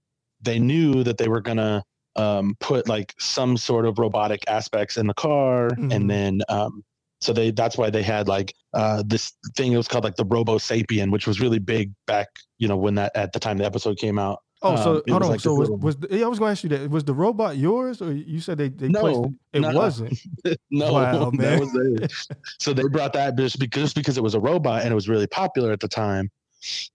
they 0.43 0.59
knew 0.59 1.03
that 1.05 1.19
they 1.19 1.29
were 1.29 1.41
gonna 1.41 1.83
um, 2.17 2.57
put 2.61 2.89
like 2.89 3.15
some 3.19 3.57
sort 3.57 3.87
of 3.87 3.99
robotic 3.99 4.43
aspects 4.49 4.97
in 4.97 5.07
the 5.07 5.15
car, 5.15 5.71
Mhm. 5.71 5.95
and 5.95 6.11
then 6.11 6.41
um, 6.49 6.85
so 7.21 7.33
they 7.33 7.51
that's 7.51 7.77
why 7.79 7.89
they 7.91 8.03
had 8.03 8.29
like 8.29 8.55
uh, 8.75 9.03
this 9.07 9.33
thing. 9.57 9.73
It 9.73 9.77
was 9.77 9.89
called 9.89 10.05
like 10.05 10.17
the 10.17 10.25
Robosapien, 10.27 11.11
which 11.11 11.27
was 11.27 11.41
really 11.41 11.59
big 11.59 11.93
back, 12.07 12.29
you 12.59 12.69
know, 12.69 12.77
when 12.77 12.95
that 12.97 13.13
at 13.15 13.33
the 13.33 13.39
time 13.41 13.59
the 13.59 13.65
episode 13.65 13.99
came 13.99 14.19
out. 14.19 14.41
Oh, 14.65 14.77
so 14.77 14.95
Um, 14.97 15.03
hold 15.09 15.23
on. 15.25 15.29
like 15.31 15.41
so 15.41 15.55
was, 15.55 15.71
was 15.71 15.97
the, 15.97 16.19
yeah, 16.19 16.25
I 16.25 16.29
was 16.29 16.39
going 16.39 16.51
to 16.51 16.53
ask 16.53 16.63
you 16.63 16.69
that. 16.71 16.89
Was 16.89 17.03
the 17.05 17.15
robot 17.15 17.57
yours, 17.57 18.01
or 18.01 18.13
you 18.13 18.39
said 18.41 18.59
they 18.59 18.69
they 18.69 18.89
No, 18.89 19.01
placed 19.01 19.25
it? 19.25 19.33
It 19.55 19.61
no. 19.61 19.73
wasn't. 19.73 20.19
no, 20.71 20.93
Wow, 20.93 21.31
man. 21.33 21.37
that 21.39 21.61
was 21.61 21.73
theirs. 21.73 22.29
so 22.61 22.73
they 22.73 22.85
brought 22.85 23.13
that 23.15 23.37
just 23.37 23.59
because, 23.59 23.83
just 23.83 23.95
because 23.97 24.17
it 24.17 24.23
was 24.23 24.35
a 24.35 24.41
robot 24.41 24.83
and 24.83 24.93
it 24.93 24.95
was 24.95 25.09
really 25.09 25.27
popular 25.27 25.73
at 25.73 25.81
the 25.81 25.89
time. 25.89 26.31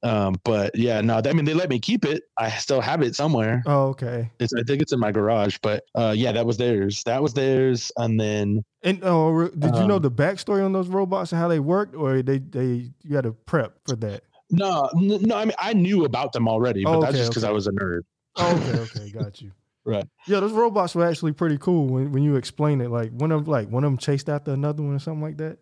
Um, 0.03 0.36
but 0.43 0.75
yeah, 0.75 1.01
no, 1.01 1.21
I 1.24 1.33
mean 1.33 1.45
they 1.45 1.53
let 1.53 1.69
me 1.69 1.79
keep 1.79 2.05
it. 2.05 2.24
I 2.38 2.50
still 2.51 2.81
have 2.81 3.01
it 3.01 3.15
somewhere. 3.15 3.63
Oh, 3.65 3.88
okay. 3.89 4.31
It's, 4.39 4.53
I 4.53 4.63
think 4.63 4.81
it's 4.81 4.93
in 4.93 5.00
my 5.00 5.12
garage. 5.12 5.57
But 5.62 5.83
uh, 5.95 6.13
yeah, 6.15 6.31
that 6.31 6.45
was 6.45 6.57
theirs. 6.57 7.03
That 7.05 7.21
was 7.21 7.33
theirs. 7.33 7.91
And 7.97 8.19
then 8.19 8.63
And 8.83 9.00
oh, 9.03 9.47
did 9.50 9.75
you 9.75 9.88
know 9.88 9.95
Um, 9.97 10.01
the 10.01 10.12
backstory 10.12 10.63
on 10.63 10.74
those 10.74 10.88
robots 10.88 11.31
and 11.31 11.41
how 11.41 11.47
they 11.47 11.59
worked, 11.59 11.95
or 11.95 12.21
they 12.21 12.39
they 12.39 12.91
you 13.03 13.15
had 13.15 13.24
to 13.25 13.33
prep 13.33 13.74
for 13.88 13.95
that? 13.97 14.24
no, 14.50 14.89
no, 14.95 15.36
I 15.36 15.43
mean 15.45 15.55
I 15.59 15.74
knew 15.74 16.05
about 16.05 16.31
them 16.31 16.47
already, 16.47 16.83
but 16.86 16.97
Oh, 16.97 17.01
that's 17.01 17.17
just 17.17 17.31
because 17.31 17.43
okay. 17.43 17.50
I 17.50 17.53
was 17.53 17.67
a 17.67 17.71
nerd. 17.71 18.01
Oh, 18.38 18.55
okay, 18.55 18.79
okay, 18.79 19.09
got 19.12 19.41
you. 19.41 19.51
Right. 19.88 20.05
Yeah, 20.27 20.41
those 20.41 20.51
robots 20.51 20.95
were 20.95 21.05
actually 21.05 21.31
pretty 21.31 21.57
cool 21.57 21.88
when, 21.88 22.12
when 22.12 22.21
you 22.21 22.36
explain 22.36 22.81
it. 22.81 22.91
Like 22.91 23.12
one 23.12 23.31
of 23.31 23.47
like 23.47 23.69
one 23.69 23.86
of 23.86 23.88
them 23.89 23.97
chased 23.97 24.27
after 24.27 24.51
another 24.51 24.83
one 24.83 24.93
or 24.95 25.00
something 25.00 25.21
like 25.21 25.38
that. 25.38 25.59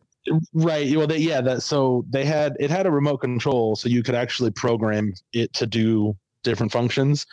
Right. 0.53 0.95
Well, 0.95 1.07
they, 1.07 1.17
yeah. 1.17 1.41
That 1.41 1.61
so 1.63 2.05
they 2.09 2.25
had 2.25 2.55
it 2.59 2.69
had 2.71 2.85
a 2.85 2.91
remote 2.91 3.17
control, 3.17 3.75
so 3.75 3.89
you 3.89 4.01
could 4.03 4.15
actually 4.15 4.51
program 4.51 5.13
it 5.33 5.53
to 5.53 5.67
do 5.67 6.15
different 6.43 6.71
functions. 6.71 7.25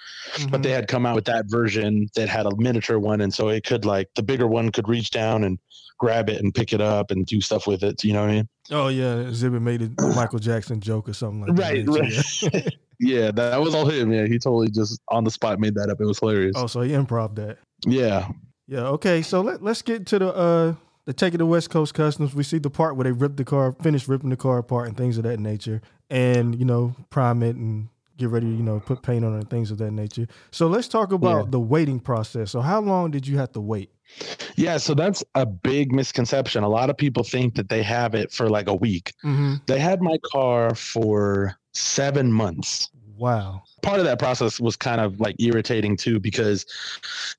but 0.51 0.61
Mhm. 0.61 0.63
they 0.63 0.71
had 0.71 0.89
come 0.89 1.05
out 1.05 1.15
with 1.15 1.27
that 1.27 1.45
version 1.47 2.09
that 2.17 2.29
had 2.29 2.47
a 2.47 2.57
miniature 2.57 2.99
one 2.99 3.21
and 3.21 3.33
so 3.35 3.49
it 3.49 3.63
could 3.63 3.85
like 3.85 4.09
the 4.15 4.23
bigger 4.23 4.47
one 4.47 4.71
could 4.73 4.89
reach 4.89 5.11
down 5.11 5.45
and 5.45 5.59
grab 5.99 6.31
it 6.31 6.41
and 6.43 6.55
pick 6.55 6.73
it 6.73 6.81
up 6.81 7.11
and 7.11 7.27
do 7.27 7.39
stuff 7.43 7.67
with 7.67 7.83
it 7.83 8.03
you 8.03 8.15
know 8.15 8.23
what 8.23 8.31
i 8.31 8.35
mean 8.37 8.49
oh 8.71 8.89
yeah, 8.89 9.17
Xzibit 9.17 9.61
made 9.61 9.83
a 9.83 9.91
Michael 10.17 10.39
Jackson 10.39 10.81
joke 10.81 11.11
or 11.11 11.13
something 11.13 11.43
like 11.43 11.59
right 11.59 11.85
that. 11.85 11.93
right 11.93 12.53
Yeah. 12.55 12.69
yeah 13.25 13.31
that 13.33 13.61
was 13.61 13.75
all 13.75 13.85
him 13.87 14.11
yeah 14.11 14.25
he 14.27 14.39
totally 14.39 14.71
just 14.71 14.99
on 15.09 15.25
the 15.25 15.31
spot 15.31 15.61
made 15.61 15.75
that 15.75 15.91
up 15.91 16.01
it 16.01 16.07
was 16.07 16.19
hilarious 16.19 16.55
Oh, 16.57 16.67
so 16.67 16.81
he 16.81 16.93
improv 16.93 17.35
that. 17.35 17.59
yeah 17.87 18.29
Yeah. 18.67 18.87
Okay. 18.97 19.21
So 19.21 19.43
let 19.43 19.63
let's 19.63 19.83
get 19.83 20.07
to 20.07 20.19
the 20.21 20.35
uh 20.35 20.75
the 21.05 21.13
take 21.13 21.35
it 21.35 21.39
to 21.39 21.47
West 21.47 21.71
Coast 21.71 21.95
Customs. 21.95 22.35
We 22.35 22.43
see 22.43 22.59
the 22.59 22.71
part 22.71 22.97
where 22.97 23.05
they 23.05 23.13
rip 23.13 23.37
the 23.37 23.45
car, 23.45 23.73
finish 23.83 24.07
ripping 24.09 24.31
the 24.31 24.37
car 24.37 24.59
apart 24.59 24.89
and 24.89 24.97
things 24.97 25.19
of 25.19 25.25
that 25.25 25.41
nature, 25.41 25.83
and 26.11 26.59
you 26.59 26.65
know 26.65 26.95
prime 27.11 27.43
it 27.43 27.57
and 27.57 27.89
get 28.19 28.29
ready 28.29 28.47
to 28.47 28.53
you 28.53 28.63
know 28.63 28.79
put 28.81 29.03
paint 29.03 29.25
on 29.25 29.35
it 29.35 29.39
and 29.39 29.51
things 29.51 29.71
of 29.71 29.79
that 29.79 29.91
nature. 29.91 30.27
So 30.51 30.67
let's 30.69 30.87
talk 30.89 31.13
about 31.13 31.45
Yeah. 31.47 31.51
the 31.51 31.61
waiting 31.61 31.99
process. 32.01 32.51
So 32.51 32.61
how 32.61 32.81
long 32.81 33.11
did 33.11 33.27
you 33.27 33.39
have 33.39 33.53
to 33.53 33.61
wait? 33.61 33.91
yeah 34.57 34.77
so 34.77 34.93
that's 34.93 35.25
a 35.37 35.47
big 35.47 35.91
misconception 35.91 36.63
a 36.63 36.69
lot 36.69 36.91
of 36.91 36.99
people 36.99 37.25
think 37.25 37.55
that 37.55 37.71
they 37.71 37.83
have 37.83 38.15
it 38.15 38.31
for 38.31 38.51
like 38.51 38.69
a 38.69 38.75
week 38.75 39.15
Mm-hmm. 39.25 39.55
they 39.67 39.79
had 39.79 40.03
my 40.03 40.19
car 40.31 40.75
for 40.75 41.57
seven 41.73 42.31
months 42.31 42.91
Wow. 43.17 43.63
part 43.81 44.01
of 44.01 44.05
that 44.05 44.19
process 44.19 44.61
was 44.61 44.77
kind 44.77 45.01
of 45.01 45.19
like 45.19 45.37
irritating 45.41 45.97
too 45.97 46.21
because 46.21 46.67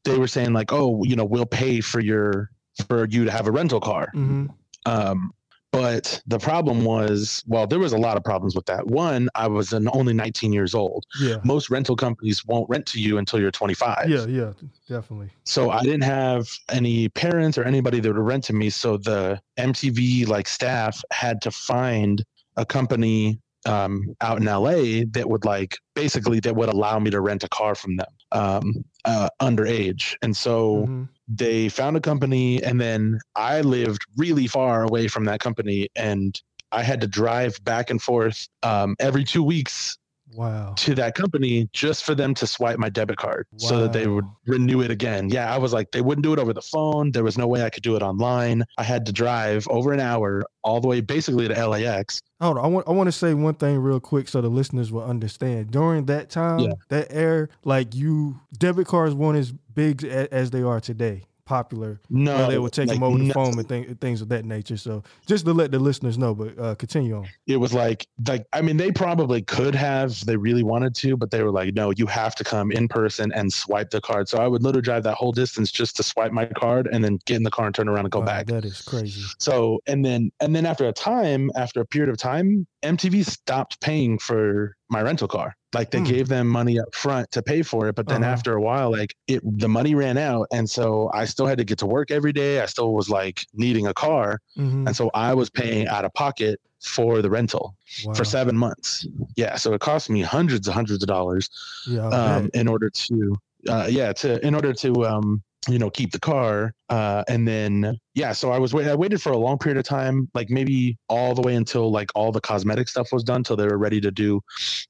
they 0.04 0.18
were 0.18 0.26
saying 0.28 0.54
like 0.54 0.74
oh 0.74 1.04
you 1.04 1.16
know 1.16 1.26
we'll 1.26 1.46
pay 1.46 1.80
for 1.80 2.00
your 2.00 2.50
for 2.88 3.06
you 3.08 3.26
to 3.26 3.32
have 3.32 3.48
a 3.48 3.52
rental 3.52 3.80
car 3.80 4.08
Mm-hmm. 4.16 4.48
um 4.86 5.32
but 5.72 6.22
the 6.28 6.38
problem 6.38 6.86
was 6.86 7.44
well 7.48 7.66
there 7.66 7.80
was 7.80 7.94
a 7.94 7.98
lot 7.98 8.16
of 8.18 8.24
problems 8.24 8.56
with 8.56 8.66
that 8.68 8.86
one 8.88 9.30
i 9.36 9.48
was 9.48 9.74
an 9.74 9.88
only 9.94 10.14
19 10.14 10.54
years 10.54 10.76
old 10.76 11.04
Yeah. 11.20 11.38
most 11.44 11.70
rental 11.70 11.96
companies 11.96 12.46
won't 12.46 12.70
rent 12.70 12.86
to 12.88 13.00
you 13.00 13.18
until 13.18 13.40
you're 13.40 13.52
25 13.52 14.10
Yeah. 14.10 14.26
Yeah. 14.26 14.52
Definitely. 14.88 15.30
so 15.46 15.72
i 15.72 15.82
didn't 15.82 16.04
have 16.04 16.48
any 16.70 17.10
parents 17.10 17.58
or 17.58 17.64
anybody 17.64 18.00
that 18.00 18.10
would 18.14 18.18
rent 18.22 18.44
to 18.46 18.54
me 18.54 18.70
so 18.70 18.98
the 18.98 19.40
mtv 19.58 20.28
like 20.28 20.48
staff 20.48 21.02
had 21.12 21.42
to 21.42 21.52
find 21.52 22.24
a 22.58 22.66
company 22.66 23.40
um, 23.66 24.14
out 24.20 24.40
in 24.40 24.46
LA 24.46 25.06
that 25.12 25.24
would 25.28 25.46
like 25.46 25.78
basically 25.96 26.42
that 26.42 26.54
would 26.54 26.68
allow 26.68 27.00
me 27.00 27.10
to 27.10 27.22
rent 27.22 27.46
a 27.46 27.48
car 27.48 27.76
from 27.76 27.96
them 27.96 28.06
um, 28.34 28.74
uh, 29.06 29.30
underage. 29.42 30.16
And 30.22 30.36
so 30.36 30.86
Mhm. 30.86 31.08
They 31.28 31.70
found 31.70 31.98
a 31.98 32.02
company, 32.02 32.62
and 32.64 32.80
then 32.80 33.20
I 33.36 33.62
lived 33.62 34.06
really 34.18 34.48
far 34.48 34.84
away 34.84 35.08
from 35.08 35.26
that 35.26 35.40
company, 35.40 35.90
and 35.96 36.40
I 36.72 36.84
had 36.84 37.02
to 37.02 37.08
drive 37.08 37.64
back 37.64 37.90
and 37.90 38.02
forth 38.02 38.48
um, 38.64 38.96
every 39.00 39.24
two 39.24 39.44
weeks 39.44 39.98
Wow. 40.36 40.74
to 40.78 40.96
that 40.96 41.16
company 41.16 41.70
just 41.74 42.04
for 42.04 42.16
them 42.16 42.34
to 42.36 42.48
swipe 42.48 42.78
my 42.80 42.90
debit 42.90 43.18
card 43.18 43.48
so 43.58 43.80
that 43.82 43.94
they 43.94 44.08
would 44.08 44.26
renew 44.46 44.82
it 44.82 44.92
again. 44.92 45.30
Yeah, 45.30 45.54
I 45.54 45.58
was 45.58 45.74
like, 45.74 45.92
they 45.92 46.02
wouldn't 46.02 46.24
do 46.24 46.34
it 46.34 46.40
over 46.40 46.54
the 46.54 46.62
phone. 46.62 47.12
There 47.12 47.24
was 47.24 47.38
no 47.38 47.48
way 47.48 47.64
I 47.64 47.70
could 47.70 47.84
do 47.84 47.96
it 47.96 48.02
online. 48.02 48.64
I 48.78 48.84
had 48.84 49.06
to 49.06 49.12
drive 49.12 49.68
over 49.70 49.94
an 49.94 50.00
hour 50.00 50.44
all 50.64 50.80
the 50.82 50.88
way 50.88 51.02
basically 51.02 51.48
to 51.48 51.68
LAX. 51.68 52.22
Hold 52.42 52.58
on. 52.58 52.66
I 52.66 52.68
want 52.68 52.88
I 52.88 52.92
want 52.92 53.08
to 53.08 53.12
say 53.12 53.34
one 53.34 53.54
thing 53.56 53.78
real 53.80 54.00
quick 54.00 54.28
so 54.28 54.42
the 54.42 54.50
listeners 54.50 54.92
will 54.92 55.04
understand. 55.04 55.72
During 55.72 56.06
that 56.06 56.30
time, 56.30 56.60
Yeah. 56.60 56.74
that 56.90 57.08
era, 57.12 57.48
like 57.64 57.94
you, 57.96 58.40
debit 58.58 58.88
cards 58.88 59.14
weren't 59.16 59.38
as 59.38 59.52
big 59.52 60.04
a- 60.04 60.34
as 60.34 60.52
they 60.52 60.62
are 60.62 60.80
today. 60.80 61.24
Popular. 61.54 62.02
No, 62.10 62.48
they 62.50 62.58
would 62.58 62.74
take 62.74 62.88
like, 62.88 62.96
them 62.96 63.04
over 63.04 63.20
the 63.20 63.26
no- 63.26 63.34
phone 63.34 63.60
and 63.60 63.70
thing, 63.70 63.94
things 64.02 64.22
of 64.22 64.30
that 64.30 64.44
nature. 64.44 64.76
So 64.76 65.04
just 65.28 65.46
to 65.46 65.54
let 65.54 65.70
the 65.72 65.78
listeners 65.78 66.18
know, 66.18 66.34
but 66.34 66.58
uh, 66.58 66.74
continue 66.74 67.16
on. 67.16 67.28
it 67.46 67.58
was 67.58 67.76
like 67.76 68.08
like 68.28 68.48
I 68.54 68.62
mean 68.64 68.78
they 68.78 68.92
probably 68.92 69.44
could 69.44 69.76
have 69.76 70.26
they 70.26 70.36
really 70.36 70.64
wanted 70.64 70.96
to, 70.96 71.16
but 71.16 71.30
they 71.30 71.44
were 71.44 71.52
like, 71.52 71.76
no, 71.76 71.92
you 71.92 72.08
have 72.08 72.34
to 72.38 72.44
come 72.44 72.72
in 72.72 72.88
person 72.88 73.32
and 73.34 73.54
swipe 73.54 73.92
the 73.92 74.02
card. 74.02 74.28
So 74.30 74.40
I 74.40 74.48
would 74.48 74.64
literally 74.64 74.82
drive 74.82 75.04
that 75.04 75.14
whole 75.14 75.32
distance 75.32 75.72
just 75.72 75.96
to 75.98 76.04
swipe 76.04 76.32
my 76.32 76.46
card 76.46 76.90
and 76.92 77.04
then 77.04 77.20
get 77.26 77.38
in 77.38 77.44
the 77.44 77.52
car 77.52 77.68
and 77.68 77.76
turn 77.76 77.88
around 77.88 78.06
and 78.06 78.12
go 78.12 78.22
Wow, 78.22 78.26
back. 78.26 78.48
That 78.48 78.66
is 78.66 78.82
crazy. 78.82 79.22
So 79.38 79.80
and 79.86 80.04
then 80.04 80.32
and 80.40 80.56
then 80.56 80.66
after 80.66 80.88
a 80.88 80.94
time, 80.94 81.52
after 81.56 81.82
a 81.82 81.86
period 81.86 82.10
of 82.10 82.18
time, 82.18 82.66
MTV 82.84 83.26
stopped 83.26 83.80
paying 83.82 84.20
for 84.20 84.76
my 84.90 85.02
rental 85.02 85.28
car. 85.28 85.56
Like 85.74 85.90
they 85.92 86.00
Hmm. 86.00 86.04
gave 86.06 86.28
them 86.28 86.48
money 86.48 86.80
up 86.80 86.94
front 86.94 87.32
to 87.32 87.42
pay 87.42 87.64
for 87.64 87.88
it, 87.88 87.96
but 87.96 88.08
then 88.08 88.24
Uh-huh. 88.24 88.32
after 88.34 88.54
a 88.54 88.62
while, 88.62 88.92
like 88.92 89.16
it 89.28 89.42
the 89.60 89.68
money 89.70 89.96
ran 89.96 90.18
out, 90.18 90.48
and 90.52 90.70
so 90.70 91.10
I 91.14 91.26
still 91.26 91.48
had 91.48 91.58
to 91.58 91.64
get 91.64 91.80
to 91.80 91.86
work 91.88 92.12
every 92.12 92.32
day. 92.34 92.62
I 92.62 92.68
still 92.68 92.94
was 92.94 93.10
like 93.10 93.46
needing 93.54 93.88
a 93.88 93.94
car, 93.94 94.40
Mhm. 94.58 94.86
and 94.88 94.96
so 94.96 95.10
I 95.16 95.34
was 95.34 95.50
paying 95.50 95.88
out 95.88 96.06
of 96.06 96.14
pocket 96.14 96.60
for 96.82 97.22
the 97.22 97.30
rental 97.30 97.76
Wow. 98.06 98.14
for 98.14 98.26
seven 98.26 98.56
months. 98.58 99.08
Yeah, 99.36 99.56
so 99.56 99.74
it 99.74 99.80
cost 99.82 100.10
me 100.10 100.22
hundreds 100.22 100.68
and 100.68 100.76
hundreds 100.76 101.02
of 101.02 101.08
dollars 101.08 101.50
Yeah. 101.88 102.08
Um, 102.08 102.50
in 102.54 102.68
order 102.68 102.90
to, 102.90 103.36
uh, 103.70 103.88
yeah, 103.90 104.14
to 104.14 104.46
in 104.46 104.54
order 104.54 104.74
to, 104.74 105.06
um, 105.08 105.42
you 105.68 105.80
know, 105.80 105.90
keep 105.90 106.12
the 106.12 106.20
car. 106.20 106.74
Uh, 106.90 107.24
and 107.28 107.48
then 107.48 107.98
yeah, 108.14 108.32
so 108.32 108.52
I 108.52 108.60
was 108.60 108.74
wait. 108.74 108.88
I 108.88 108.96
waited 108.96 109.22
for 109.22 109.32
a 109.32 109.38
long 109.38 109.58
period 109.58 109.78
of 109.78 109.86
time, 109.86 110.30
like 110.34 110.50
maybe 110.50 110.98
all 111.10 111.34
the 111.34 111.42
way 111.42 111.56
until 111.56 111.92
like 111.92 112.10
all 112.16 112.32
the 112.32 112.42
cosmetic 112.42 112.88
stuff 112.88 113.12
was 113.12 113.24
done, 113.24 113.44
till 113.44 113.56
they 113.56 113.66
were 113.66 113.78
ready 113.78 114.00
to 114.02 114.12
do 114.12 114.42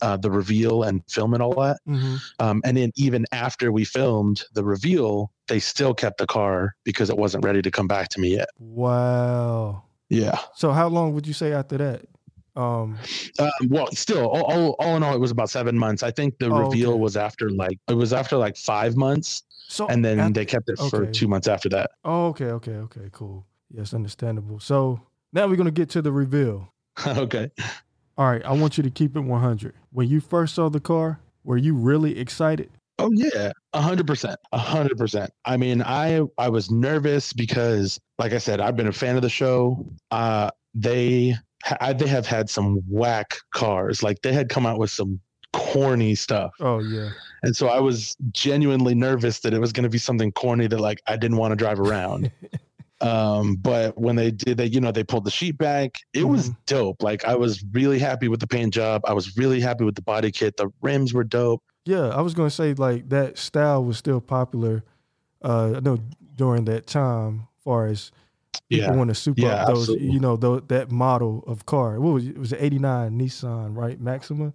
uh, 0.01 0.17
the 0.17 0.29
reveal 0.31 0.83
and 0.83 1.01
film 1.09 1.33
and 1.33 1.41
all 1.41 1.53
that. 1.61 1.77
Mhm. 1.87 2.19
Um, 2.39 2.61
and 2.65 2.77
then 2.77 2.91
even 2.95 3.25
after 3.31 3.71
we 3.71 3.85
filmed 3.85 4.43
the 4.53 4.63
reveal, 4.63 5.31
they 5.47 5.59
still 5.59 5.93
kept 5.93 6.17
the 6.17 6.27
car 6.27 6.75
because 6.83 7.09
it 7.09 7.17
wasn't 7.17 7.45
ready 7.45 7.61
to 7.61 7.71
come 7.71 7.87
back 7.87 8.09
to 8.09 8.19
me 8.19 8.35
yet. 8.35 8.49
Wow. 8.59 9.83
Yeah. 10.09 10.37
So 10.55 10.71
how 10.71 10.87
long 10.87 11.13
would 11.13 11.25
you 11.25 11.33
say 11.33 11.53
after 11.53 11.77
that? 11.77 12.05
Um. 12.55 12.97
Um, 13.39 13.49
well, 13.69 13.87
still, 13.93 14.29
all, 14.29 14.43
all, 14.43 14.75
all 14.79 14.95
in 14.97 15.03
all, 15.03 15.15
it 15.15 15.19
was 15.19 15.31
about 15.31 15.49
seven 15.49 15.77
months. 15.77 16.03
I 16.03 16.11
think 16.11 16.37
the 16.39 16.47
Oh, 16.51 16.59
reveal 16.69 16.91
okay. 16.91 16.99
was 16.99 17.17
after 17.17 17.49
like 17.49 17.79
it 17.87 17.93
was 17.95 18.13
after 18.13 18.37
like 18.37 18.55
five 18.57 18.95
months, 18.95 19.43
So 19.67 19.87
and 19.87 20.03
then 20.05 20.19
after- 20.19 20.33
they 20.33 20.45
kept 20.45 20.69
it 20.69 20.77
for 20.77 21.03
okay. 21.03 21.11
two 21.11 21.27
months 21.27 21.47
after 21.47 21.69
that. 21.69 21.91
Oh, 22.05 22.27
okay. 22.27 22.45
Okay. 22.51 22.75
Okay. 22.75 23.09
Cool. 23.11 23.45
Yes, 23.71 23.93
understandable. 23.93 24.59
So 24.59 25.01
now 25.31 25.47
we're 25.47 25.55
gonna 25.55 25.71
get 25.71 25.89
to 25.91 26.01
the 26.01 26.11
reveal. 26.11 26.71
okay. 27.07 27.49
All 28.17 28.29
right. 28.29 28.45
I 28.45 28.51
want 28.53 28.77
you 28.77 28.83
to 28.83 28.91
keep 28.91 29.15
it 29.17 29.21
100. 29.21 29.73
When 29.91 30.07
you 30.07 30.19
first 30.21 30.53
saw 30.53 30.69
the 30.69 30.79
car, 30.79 31.19
were 31.43 31.57
you 31.57 31.73
really 31.73 32.19
excited? 32.19 32.69
Oh 32.99 33.09
yeah, 33.11 33.51
a 33.73 33.81
hundred 33.81 34.05
percent, 34.05 34.39
a 34.51 34.57
hundred 34.59 34.99
percent. 34.99 35.31
I 35.45 35.57
mean, 35.57 35.81
I 35.81 36.21
I 36.37 36.49
was 36.49 36.69
nervous 36.69 37.33
because, 37.33 37.99
like 38.19 38.33
I 38.33 38.37
said, 38.37 38.61
I've 38.61 38.75
been 38.75 38.85
a 38.87 38.91
fan 38.93 39.15
of 39.15 39.23
the 39.23 39.29
show. 39.29 39.83
Uh, 40.11 40.51
they 40.75 41.35
ha- 41.63 41.93
they 41.93 42.07
have 42.07 42.25
had 42.27 42.49
some 42.49 42.81
whack 42.87 43.35
cars. 43.53 44.03
Like 44.03 44.21
they 44.21 44.33
had 44.33 44.49
come 44.49 44.65
out 44.65 44.77
with 44.79 44.91
some 44.91 45.19
corny 45.53 46.15
stuff, 46.15 46.51
Oh 46.59 46.79
yeah. 46.79 47.09
and 47.43 47.55
so 47.55 47.67
I 47.67 47.79
was 47.79 48.15
genuinely 48.31 48.95
nervous 48.95 49.39
that 49.41 49.53
it 49.53 49.59
was 49.59 49.71
going 49.71 49.83
to 49.83 49.89
be 49.89 49.99
something 49.99 50.31
corny 50.31 50.65
that 50.67 50.79
like 50.79 50.99
I 51.07 51.15
didn't 51.15 51.37
want 51.37 51.51
to 51.51 51.55
drive 51.55 51.79
around. 51.79 52.31
Um, 53.01 53.55
but 53.57 53.97
when 53.97 54.15
they 54.15 54.31
did 54.31 54.55
that, 54.59 54.69
you 54.69 54.79
know, 54.79 54.91
they 54.93 55.03
pulled 55.03 55.25
the 55.25 55.31
sheet 55.31 55.57
back. 55.57 55.97
It 56.13 56.23
was 56.23 56.51
Mhm. 56.51 56.57
dope. 56.67 57.03
Like 57.03 57.25
I 57.25 57.35
was 57.35 57.61
really 57.73 57.99
happy 57.99 58.29
with 58.29 58.39
the 58.39 58.47
paint 58.47 58.73
job. 58.73 59.01
I 59.05 59.11
was 59.11 59.35
really 59.35 59.59
happy 59.59 59.83
with 59.83 59.95
the 59.95 60.01
body 60.01 60.31
kit. 60.31 60.55
The 60.55 60.69
rims 60.81 61.13
were 61.13 61.25
dope. 61.25 61.61
Yeah, 61.85 62.07
I 62.09 62.21
was 62.21 62.33
gonna 62.33 62.49
say 62.49 62.73
like 62.75 63.09
that 63.09 63.37
style 63.37 63.83
was 63.83 63.97
still 63.97 64.21
popular. 64.21 64.83
Uh, 65.43 65.73
I 65.75 65.79
know 65.81 65.97
during 66.37 66.63
that 66.65 66.87
time, 66.87 67.47
far 67.65 67.87
as 67.87 68.11
people 68.69 68.85
Yeah. 68.87 68.95
want 68.95 69.09
to 69.09 69.15
soup 69.15 69.37
Yeah, 69.37 69.55
up 69.55 69.67
those, 69.67 69.81
absolutely. 69.89 70.11
you 70.11 70.19
know, 70.19 70.35
that 70.37 70.91
model 70.91 71.43
of 71.47 71.65
car. 71.65 71.99
What 71.99 72.13
was 72.13 72.25
it? 72.27 72.31
it 72.31 72.37
was 72.39 72.53
eighty 72.53 72.79
nine 72.79 73.17
Nissan, 73.19 73.75
right? 73.75 73.99
Maxima. 73.99 74.53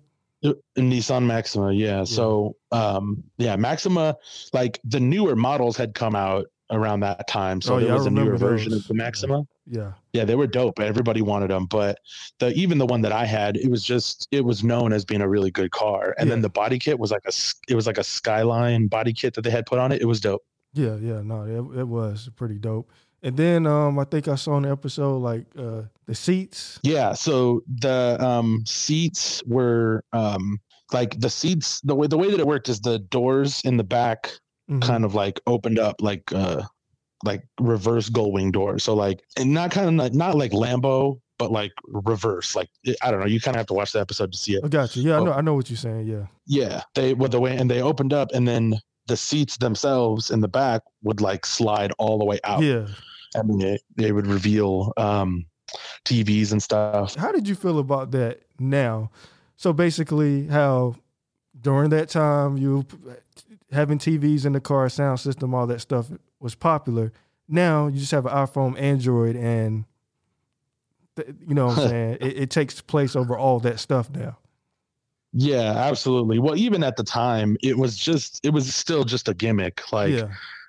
Nissan 0.76 1.26
Maxima, 1.26 1.72
yeah. 1.72 2.04
So, 2.04 2.56
um, 2.70 3.24
yeah, 3.38 3.56
Maxima, 3.56 4.16
like 4.52 4.78
the 4.84 5.00
newer 5.00 5.34
models 5.34 5.76
had 5.76 5.94
come 5.94 6.14
out 6.14 6.46
around 6.70 7.00
that 7.00 7.26
time. 7.26 7.60
So 7.60 7.74
Oh, 7.74 7.80
there 7.80 7.88
yeah, 7.88 7.94
was 7.94 8.06
a 8.06 8.10
newer 8.10 8.24
remember 8.32 8.46
version 8.46 8.72
of 8.72 8.86
the 8.86 8.94
Maxima. 8.94 9.42
Yeah, 9.66 9.92
Yeah, 10.12 10.24
they 10.24 10.36
were 10.36 10.46
dope. 10.46 10.78
Everybody 10.78 11.22
wanted 11.22 11.50
them, 11.50 11.66
but 11.66 11.98
the 12.38 12.52
even 12.52 12.78
the 12.78 12.86
one 12.86 13.00
that 13.02 13.10
I 13.12 13.24
had, 13.24 13.56
it 13.56 13.68
was 13.70 13.82
just 13.82 14.28
it 14.30 14.44
was 14.44 14.62
known 14.62 14.92
as 14.92 15.04
being 15.04 15.20
a 15.22 15.28
really 15.28 15.50
good 15.50 15.72
car. 15.72 16.14
And 16.18 16.30
then 16.30 16.40
the 16.40 16.48
body 16.50 16.78
kit 16.78 16.98
was 16.98 17.10
like 17.10 17.22
a 17.26 17.32
it 17.68 17.74
was 17.74 17.86
like 17.86 17.98
a 17.98 18.04
Skyline 18.04 18.86
body 18.86 19.12
kit 19.12 19.34
that 19.34 19.42
they 19.42 19.50
had 19.50 19.66
put 19.66 19.78
on 19.78 19.90
it. 19.92 20.00
It 20.00 20.06
was 20.06 20.20
dope. 20.20 20.42
yeah, 20.72 20.96
yeah. 20.96 21.20
No, 21.22 21.42
it, 21.42 21.80
it 21.80 21.88
was 21.88 22.30
pretty 22.36 22.58
dope. 22.58 22.90
And 23.22 23.36
then 23.36 23.66
um, 23.66 23.98
I 23.98 24.04
think 24.04 24.28
I 24.28 24.36
saw 24.36 24.56
in 24.58 24.62
the 24.62 24.70
episode 24.70 25.18
like 25.18 25.44
uh, 25.58 25.82
the 26.06 26.14
seats. 26.14 26.78
Yeah, 26.82 27.12
so 27.14 27.62
the 27.80 28.16
um 28.20 28.62
seats 28.66 29.42
were 29.46 30.04
um 30.12 30.58
like 30.92 31.18
the 31.20 31.28
seats 31.30 31.80
the 31.82 31.94
way 31.94 32.06
the 32.06 32.16
way 32.16 32.30
that 32.30 32.38
it 32.40 32.46
worked 32.46 32.68
is 32.68 32.80
the 32.80 32.98
doors 32.98 33.60
in 33.64 33.76
the 33.76 33.84
back 33.84 34.30
Mhm. 34.70 34.82
kind 34.82 35.04
of 35.06 35.14
like 35.14 35.40
opened 35.46 35.78
up 35.78 35.96
like 36.00 36.30
uh 36.32 36.62
like 37.24 37.42
reverse 37.58 38.08
gull 38.10 38.30
wing 38.32 38.50
doors. 38.52 38.84
So 38.84 38.94
like 38.94 39.20
and 39.36 39.52
not 39.52 39.70
kind 39.70 39.88
of 39.88 39.94
like, 39.94 40.12
not 40.12 40.34
like 40.36 40.52
Lambo, 40.52 41.20
but 41.38 41.50
like 41.50 41.72
reverse. 41.86 42.54
Like 42.54 42.68
I 43.02 43.10
don't 43.10 43.18
know. 43.20 43.26
You 43.26 43.40
kind 43.40 43.56
of 43.56 43.60
have 43.60 43.66
to 43.68 43.74
watch 43.74 43.92
the 43.92 44.00
episode 44.00 44.30
to 44.30 44.38
see 44.38 44.54
it. 44.56 44.64
I 44.64 44.68
got 44.68 44.94
you. 44.94 45.02
Yeah, 45.02 45.16
I 45.16 45.18
Oh. 45.20 45.24
know. 45.24 45.32
I 45.32 45.40
know 45.40 45.54
what 45.54 45.68
you're 45.70 45.76
saying. 45.78 46.06
Yeah. 46.06 46.26
Yeah, 46.46 46.82
they 46.94 47.14
with 47.14 47.32
the 47.32 47.40
way 47.40 47.56
and 47.56 47.68
they 47.70 47.80
opened 47.82 48.12
up 48.12 48.28
and 48.34 48.46
then 48.46 48.74
the 49.06 49.16
seats 49.16 49.56
themselves 49.56 50.30
in 50.30 50.40
the 50.42 50.48
back 50.48 50.82
would 51.02 51.20
like 51.22 51.46
slide 51.46 51.92
all 51.98 52.18
the 52.18 52.24
way 52.26 52.38
out. 52.44 52.62
Yeah. 52.62 52.86
I 53.36 53.42
mean, 53.42 53.58
they, 53.58 53.78
they 53.96 54.12
would 54.12 54.26
reveal 54.26 54.92
um 54.96 55.46
TVs 56.04 56.52
and 56.52 56.62
stuff. 56.62 57.14
How 57.14 57.32
did 57.32 57.48
you 57.48 57.54
feel 57.54 57.78
about 57.78 58.10
that 58.12 58.42
now? 58.58 59.10
So 59.56 59.72
basically, 59.72 60.46
how 60.46 60.94
during 61.60 61.90
that 61.90 62.08
time 62.08 62.56
you 62.56 62.86
having 63.72 63.98
TVs 63.98 64.46
in 64.46 64.52
the 64.52 64.60
car, 64.60 64.88
sound 64.88 65.20
system, 65.20 65.54
all 65.54 65.66
that 65.66 65.80
stuff 65.80 66.10
was 66.40 66.54
popular. 66.54 67.12
Now 67.48 67.86
you 67.86 67.98
just 67.98 68.12
have 68.12 68.26
an 68.26 68.32
iPhone, 68.32 68.80
Android, 68.80 69.36
and 69.36 69.84
th- 71.16 71.28
you 71.46 71.54
know 71.54 71.66
what 71.66 71.78
I'm 71.78 71.88
saying. 71.90 72.18
It, 72.20 72.38
it 72.38 72.50
takes 72.50 72.80
place 72.80 73.16
over 73.16 73.36
all 73.36 73.60
that 73.60 73.80
stuff 73.80 74.10
now. 74.10 74.38
Yeah, 75.32 75.72
absolutely. 75.76 76.38
Well, 76.38 76.56
even 76.56 76.82
at 76.82 76.96
the 76.96 77.04
time, 77.04 77.56
it 77.62 77.76
was 77.76 77.96
just 77.96 78.40
it 78.44 78.50
was 78.50 78.74
still 78.74 79.04
just 79.04 79.28
a 79.28 79.34
gimmick. 79.34 79.92
Like 79.92 80.14
yeah, 80.14 80.28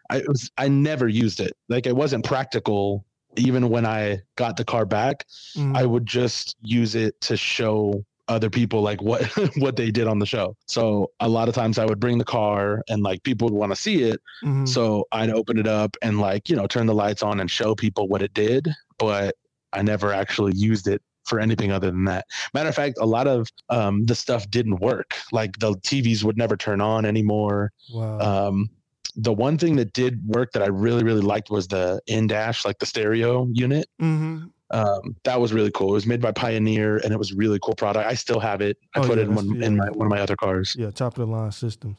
I 0.10 0.22
was 0.28 0.50
I 0.58 0.68
never 0.68 1.08
used 1.08 1.40
it. 1.40 1.54
Like 1.70 1.86
it 1.86 1.96
wasn't 1.96 2.26
practical. 2.26 3.06
Even 3.38 3.70
when 3.70 3.86
I 3.86 4.20
got 4.38 4.58
the 4.58 4.66
car 4.66 4.86
back, 4.86 5.26
Mhm. 5.56 5.78
I 5.78 5.86
would 5.86 6.06
just 6.06 6.56
use 6.62 6.96
it 6.96 7.20
to 7.22 7.38
show 7.38 8.04
other 8.28 8.50
people 8.50 8.82
like 8.82 9.02
what 9.02 9.22
what 9.58 9.76
they 9.76 9.92
did 9.92 10.08
on 10.08 10.20
the 10.20 10.26
show. 10.26 10.56
So 10.68 11.12
a 11.20 11.28
lot 11.30 11.48
of 11.48 11.56
times 11.56 11.78
I 11.78 11.86
would 11.86 12.00
bring 12.00 12.18
the 12.18 12.26
car 12.26 12.82
and 12.90 13.02
like 13.04 13.22
people 13.24 13.48
would 13.50 13.58
want 13.58 13.72
to 13.72 13.76
see 13.76 14.04
it. 14.04 14.20
Mhm. 14.44 14.68
So 14.68 15.06
I'd 15.12 15.30
open 15.32 15.58
it 15.60 15.68
up 15.68 15.96
and 16.02 16.20
like, 16.20 16.50
you 16.50 16.56
know, 16.56 16.68
turn 16.68 16.86
the 16.88 16.94
lights 16.94 17.22
on 17.24 17.40
and 17.40 17.50
show 17.50 17.76
people 17.76 18.08
what 18.08 18.22
it 18.22 18.34
did, 18.34 18.68
but 18.98 19.36
I 19.74 19.82
never 19.84 20.12
actually 20.14 20.54
used 20.56 20.88
it 20.88 21.02
for 21.26 21.40
anything 21.40 21.72
other 21.72 21.92
than 21.92 22.06
that. 22.06 22.26
Matter 22.56 22.70
of 22.70 22.76
fact, 22.76 22.98
a 23.00 23.06
lot 23.06 23.28
of 23.28 23.48
um, 23.70 24.06
the 24.08 24.16
stuff 24.16 24.50
didn't 24.50 24.80
work. 24.82 25.14
Like 25.32 25.60
the 25.60 25.74
TVs 25.76 26.24
would 26.24 26.38
never 26.38 26.58
turn 26.58 26.82
on 26.82 27.06
anymore. 27.06 27.72
wow. 27.94 28.48
Um, 28.48 28.70
the 29.16 29.34
one 29.34 29.58
thing 29.58 29.76
that 29.78 29.94
did 29.94 30.26
work 30.26 30.52
that 30.54 30.62
I 30.64 30.68
really, 30.68 31.04
really 31.04 31.22
liked 31.22 31.50
was 31.50 31.68
the 31.68 32.02
in 32.08 32.28
dash, 32.28 32.66
like 32.66 32.80
the 32.80 32.86
stereo 32.86 33.48
unit. 33.52 33.88
hmm 34.00 34.46
Um, 34.72 35.16
that 35.24 35.42
was 35.42 35.52
really 35.52 35.72
cool. 35.72 35.90
It 35.90 35.94
was 35.94 36.06
made 36.06 36.22
by 36.22 36.32
Pioneer 36.32 36.98
and 36.98 37.12
it 37.12 37.18
was 37.18 37.32
a 37.32 37.36
really 37.36 37.58
cool 37.62 37.76
product. 37.76 38.08
I 38.08 38.14
still 38.14 38.40
have 38.40 38.62
it. 38.62 38.78
I 38.96 39.00
Oh, 39.00 39.08
put 39.08 39.18
yeah, 39.18 39.24
it 39.24 39.28
in 39.30 39.36
one 39.36 39.56
yeah. 39.56 39.66
in 39.66 39.78
my 39.78 39.90
one 39.90 40.06
of 40.06 40.12
my 40.12 40.20
other 40.22 40.36
cars. 40.36 40.76
Yeah, 40.78 40.92
top 40.92 41.18
of 41.18 41.28
the 41.28 41.32
line 41.34 41.52
systems. 41.52 41.98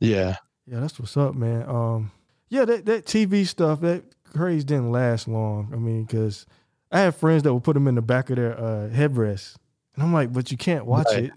Yeah. 0.00 0.36
Yeah, 0.66 0.80
that's 0.80 0.98
what's 0.98 1.16
up, 1.16 1.34
man. 1.34 1.68
Um, 1.68 2.10
yeah, 2.48 2.64
that 2.64 2.86
that 2.86 3.06
TV 3.06 3.46
stuff, 3.46 3.80
that 3.80 4.02
craze 4.32 4.64
didn't 4.64 4.92
last 4.92 5.28
long. 5.28 5.70
I 5.72 5.76
mean, 5.76 6.04
because 6.04 6.46
I 6.90 7.00
have 7.00 7.16
friends 7.16 7.42
that 7.44 7.52
will 7.52 7.60
put 7.60 7.74
them 7.74 7.88
in 7.88 7.94
the 7.94 8.02
back 8.02 8.30
of 8.30 8.36
their 8.36 8.58
uh, 8.58 8.88
headrest, 8.92 9.56
and 9.94 10.02
I'm 10.02 10.12
like, 10.12 10.32
but 10.32 10.50
you 10.50 10.56
can't 10.56 10.86
watch 10.86 11.06
Right. 11.10 11.24
it. 11.26 11.32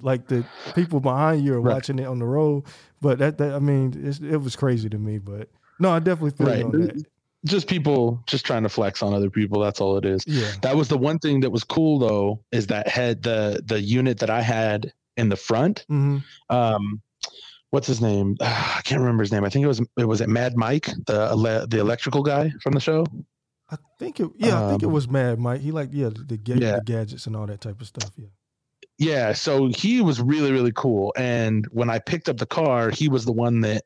Like 0.00 0.28
the 0.28 0.44
people 0.74 1.00
behind 1.00 1.44
you 1.44 1.54
are 1.54 1.60
Right. 1.60 1.74
watching 1.74 1.98
it 1.98 2.06
on 2.06 2.18
the 2.18 2.24
road, 2.26 2.64
but 3.00 3.18
that, 3.18 3.38
that 3.38 3.54
I 3.54 3.58
mean, 3.58 3.94
it's, 4.02 4.18
it 4.20 4.38
was 4.38 4.56
crazy 4.56 4.88
to 4.88 4.98
me. 4.98 5.18
But 5.18 5.48
no, 5.78 5.90
I 5.90 5.98
definitely 5.98 6.30
feel 6.32 6.46
Right. 6.46 6.64
on 6.64 6.70
that. 6.72 7.04
Just 7.44 7.68
people 7.68 8.20
just 8.26 8.44
trying 8.44 8.64
to 8.64 8.68
flex 8.68 9.02
on 9.02 9.14
other 9.14 9.30
people. 9.30 9.60
That's 9.60 9.80
all 9.80 9.96
it 9.96 10.04
is. 10.04 10.24
Yeah, 10.26 10.50
That 10.62 10.76
was 10.76 10.88
the 10.88 10.98
one 10.98 11.18
thing 11.20 11.40
that 11.40 11.50
was 11.50 11.62
cool 11.64 11.98
though, 12.00 12.40
is 12.50 12.66
that 12.68 12.88
had 12.88 13.22
the 13.22 13.62
the 13.64 13.80
unit 13.80 14.18
that 14.20 14.30
I 14.30 14.40
had 14.40 14.92
in 15.16 15.28
the 15.28 15.36
front. 15.36 15.84
hmm 15.88 16.18
Um, 16.50 17.00
what's 17.70 17.86
his 17.86 18.00
name? 18.00 18.36
I 18.40 18.80
can't 18.84 19.00
remember 19.00 19.22
his 19.22 19.30
name. 19.32 19.44
I 19.44 19.50
think 19.50 19.64
it 19.64 19.68
was 19.68 19.80
it 19.98 20.06
was 20.08 20.20
it 20.20 20.28
Mad 20.28 20.56
Mike, 20.56 20.88
the 21.06 21.28
ele- 21.30 21.66
the 21.68 21.78
electrical 21.78 22.22
guy 22.22 22.50
from 22.62 22.72
the 22.72 22.80
show. 22.80 23.04
I 23.70 23.76
think 23.98 24.18
it. 24.18 24.30
Yeah, 24.36 24.64
I 24.64 24.70
think 24.70 24.82
it 24.82 24.86
Um, 24.86 24.92
was 24.92 25.08
Mad 25.08 25.38
Mike. 25.38 25.60
He 25.60 25.70
liked 25.72 25.92
yeah 25.92 26.08
the, 26.08 26.24
the, 26.36 26.40
Yeah. 26.58 26.76
the 26.76 26.82
gadgets 26.84 27.26
and 27.26 27.36
all 27.36 27.46
that 27.46 27.60
type 27.60 27.80
of 27.80 27.86
stuff. 27.86 28.10
Yeah. 28.16 28.28
Yeah, 28.98 29.32
so 29.32 29.68
he 29.68 30.00
was 30.00 30.20
really 30.20 30.50
really 30.52 30.72
cool. 30.74 31.12
And 31.16 31.66
when 31.70 31.88
I 31.88 31.98
picked 31.98 32.28
up 32.28 32.36
the 32.38 32.46
car, 32.46 32.90
he 32.90 33.08
was 33.08 33.24
the 33.24 33.32
one 33.32 33.60
that 33.62 33.84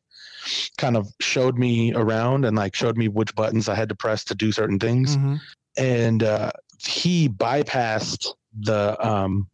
kind 0.79 0.97
of 0.97 1.07
showed 1.21 1.57
me 1.59 1.93
around 1.95 2.45
and 2.45 2.57
like 2.57 2.75
showed 2.75 2.97
me 2.97 3.09
which 3.09 3.35
buttons 3.35 3.69
I 3.69 3.75
had 3.75 3.89
to 3.91 3.95
press 3.95 4.25
to 4.25 4.35
do 4.35 4.51
certain 4.53 4.79
things. 4.79 5.15
hmm 5.17 5.37
and 5.79 6.23
uh, 6.23 6.51
he 6.79 7.29
bypassed 7.31 8.27
the 8.61 8.95
um, 9.07 9.49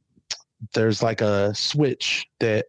there's 0.75 1.01
like 1.03 1.21
a 1.21 1.55
switch 1.55 2.27
that 2.40 2.66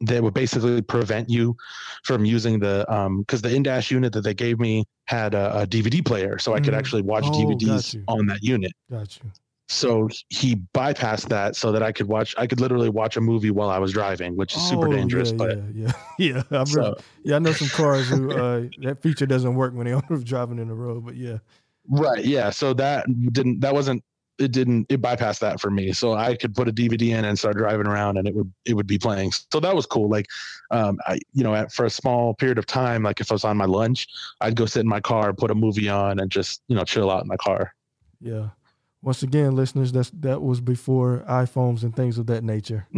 that 0.00 0.20
would 0.20 0.34
basically 0.34 0.82
prevent 0.82 1.30
you 1.30 1.56
from 2.02 2.24
using 2.24 2.58
the 2.58 2.84
um 2.92 3.20
because 3.20 3.40
the 3.40 3.54
in-dash 3.54 3.92
unit 3.92 4.12
that 4.12 4.22
they 4.22 4.34
gave 4.34 4.58
me 4.58 4.84
had 5.04 5.32
a, 5.34 5.60
a 5.60 5.66
dvd 5.66 6.04
player 6.04 6.38
so 6.40 6.54
i 6.54 6.58
could 6.60 6.74
Mhm. 6.74 6.78
actually 6.78 7.02
watch 7.02 7.24
Oh, 7.28 7.30
dvds 7.30 7.96
on 8.08 8.26
that 8.26 8.42
unit 8.42 8.72
Got 8.90 9.16
you. 9.22 9.30
So 9.68 10.08
he 10.28 10.56
bypassed 10.74 11.28
that 11.28 11.56
so 11.56 11.72
that 11.72 11.82
i 11.82 11.90
could 11.92 12.06
watch 12.06 12.34
i 12.36 12.46
could 12.46 12.60
literally 12.60 12.88
watch 12.90 13.16
a 13.16 13.20
movie 13.20 13.50
while 13.50 13.70
i 13.70 13.78
was 13.78 13.92
driving 13.92 14.36
which 14.36 14.54
is 14.54 14.62
super 14.62 14.86
Oh, 14.88 14.92
dangerous 14.92 15.30
yeah, 15.30 15.36
but 15.38 15.56
yeah, 15.74 15.92
yeah, 16.18 16.42
yeah. 16.50 16.64
So 16.64 16.94
Yeah, 17.24 17.36
I 17.36 17.38
know 17.38 17.52
some 17.52 17.70
cars 17.70 18.08
who 18.08 18.30
uh, 18.36 18.62
that 18.82 19.00
feature 19.02 19.26
doesn't 19.26 19.54
work 19.54 19.74
when 19.74 19.86
they're 19.86 20.18
driving 20.24 20.58
in 20.58 20.68
the 20.68 20.74
road, 20.74 21.04
but 21.06 21.16
yeah, 21.16 21.38
Right. 21.88 22.24
Yeah. 22.24 22.50
So 22.50 22.72
that 22.74 23.06
didn't. 23.32 23.60
That 23.60 23.74
wasn't. 23.74 24.04
It 24.38 24.52
didn't. 24.52 24.86
It 24.88 25.02
bypassed 25.02 25.40
that 25.40 25.60
for 25.60 25.70
me. 25.70 25.92
So 25.92 26.14
I 26.14 26.36
could 26.36 26.54
put 26.54 26.68
a 26.68 26.72
DVD 26.72 27.10
in 27.10 27.24
and 27.24 27.38
start 27.38 27.56
driving 27.56 27.86
around, 27.86 28.18
and 28.18 28.26
it 28.28 28.34
would 28.34 28.52
it 28.64 28.74
would 28.74 28.86
be 28.86 28.98
playing. 28.98 29.32
So 29.52 29.60
that 29.60 29.74
was 29.74 29.84
cool. 29.86 30.08
Like, 30.08 30.26
um, 30.70 30.98
I 31.06 31.18
you 31.32 31.42
know, 31.42 31.54
at, 31.54 31.72
for 31.72 31.84
a 31.84 31.90
small 31.90 32.34
period 32.34 32.58
of 32.58 32.66
time, 32.66 33.02
like 33.02 33.20
if 33.20 33.30
I 33.32 33.34
was 33.34 33.44
on 33.44 33.56
my 33.56 33.64
lunch, 33.64 34.06
I'd 34.40 34.54
go 34.56 34.64
sit 34.66 34.80
in 34.80 34.88
my 34.88 35.00
car, 35.00 35.32
put 35.32 35.50
a 35.50 35.54
movie 35.54 35.88
on, 35.88 36.20
and 36.20 36.30
just 36.30 36.62
you 36.68 36.76
know 36.76 36.84
chill 36.84 37.10
out 37.10 37.22
in 37.22 37.28
my 37.28 37.36
car. 37.36 37.74
yeah. 38.20 38.50
Once 39.02 39.22
again, 39.24 39.56
listeners, 39.56 39.90
that's 39.92 40.10
that 40.20 40.40
was 40.40 40.60
before 40.60 41.24
iPhones 41.28 41.82
and 41.82 41.94
things 41.94 42.18
of 42.18 42.26
that 42.26 42.44
nature. 42.44 42.86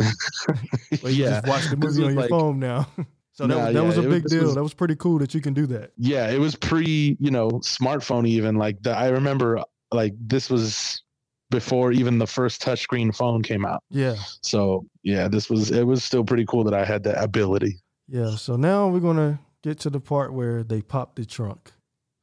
But 1.03 1.13
you 1.13 1.25
yeah. 1.25 1.41
just 1.41 1.47
watch 1.47 1.69
the 1.71 1.77
movie 1.77 1.87
was 1.87 1.99
on 1.99 2.05
your 2.13 2.21
like- 2.23 2.31
phone 2.31 2.59
now. 2.59 2.87
so 3.33 3.47
that, 3.47 3.49
Nah, 3.49 3.65
was, 3.67 3.75
that 3.75 3.81
yeah, 3.81 3.87
was 3.87 3.99
a 3.99 4.03
it 4.03 4.07
was- 4.09 4.15
big 4.23 4.25
deal. 4.31 4.43
was- 4.45 4.55
that 4.55 4.63
was 4.63 4.75
pretty 4.75 4.97
cool 4.97 5.19
that 5.19 5.35
you 5.35 5.41
can 5.41 5.55
do 5.55 5.67
that. 5.69 5.93
Yeah. 5.97 6.29
It 6.31 6.39
was 6.39 6.55
pre 6.57 7.17
you 7.19 7.31
know 7.31 7.49
smartphone 7.63 8.27
even 8.29 8.57
like 8.57 8.83
the, 8.83 8.91
I 8.97 9.09
remember 9.09 9.63
like 9.93 10.15
this 10.21 10.51
was 10.51 11.03
before 11.51 11.93
even 11.93 12.19
the 12.19 12.27
first 12.27 12.61
touchscreen 12.63 13.15
phone 13.15 13.43
came 13.43 13.65
out. 13.65 13.83
Yeah, 13.91 14.17
So 14.43 14.87
yeah, 15.03 15.29
this 15.29 15.49
was 15.49 15.71
it 15.71 15.85
was 15.87 16.03
still 16.05 16.25
pretty 16.25 16.45
cool 16.47 16.65
that 16.65 16.75
I 16.75 16.85
had 16.85 17.05
that 17.05 17.23
ability. 17.23 17.81
yeah. 18.09 18.35
So 18.37 18.57
now 18.57 18.89
we're 18.89 19.01
gonna 19.01 19.39
get 19.63 19.79
to 19.81 19.91
the 19.91 20.01
part 20.01 20.33
where 20.35 20.63
they 20.65 20.83
pop 20.83 21.15
the 21.17 21.25
trunk. 21.25 21.73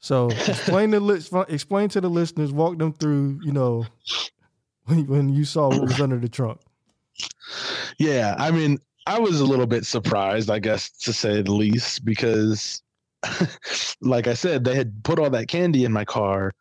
So 0.02 0.30
explain 0.48 0.92
the 0.92 1.46
explain 1.48 1.90
to 1.90 2.02
the 2.02 2.10
listeners, 2.10 2.52
walk 2.52 2.78
them 2.78 2.94
through. 2.94 3.40
You 3.44 3.54
know, 3.54 3.86
when 4.86 5.08
when 5.08 5.30
you 5.30 5.46
saw 5.46 5.70
what 5.70 5.88
was 5.88 6.02
under 6.02 6.18
the 6.18 6.30
trunk. 6.30 6.60
Yeah, 7.98 8.36
I 8.38 8.52
mean, 8.52 8.80
I 9.06 9.20
was 9.20 9.40
a 9.40 9.46
little 9.46 9.68
bit 9.68 9.86
surprised, 9.86 10.50
I 10.50 10.60
guess, 10.60 10.90
to 11.00 11.14
say 11.14 11.42
the 11.42 11.52
least, 11.52 12.04
because, 12.04 12.82
like 14.02 14.28
I 14.28 14.34
said, 14.34 14.64
they 14.64 14.76
had 14.76 15.04
put 15.04 15.20
all 15.20 15.30
that 15.30 15.48
candy 15.48 15.86
in 15.86 15.92
my 15.92 16.06
car, 16.06 16.52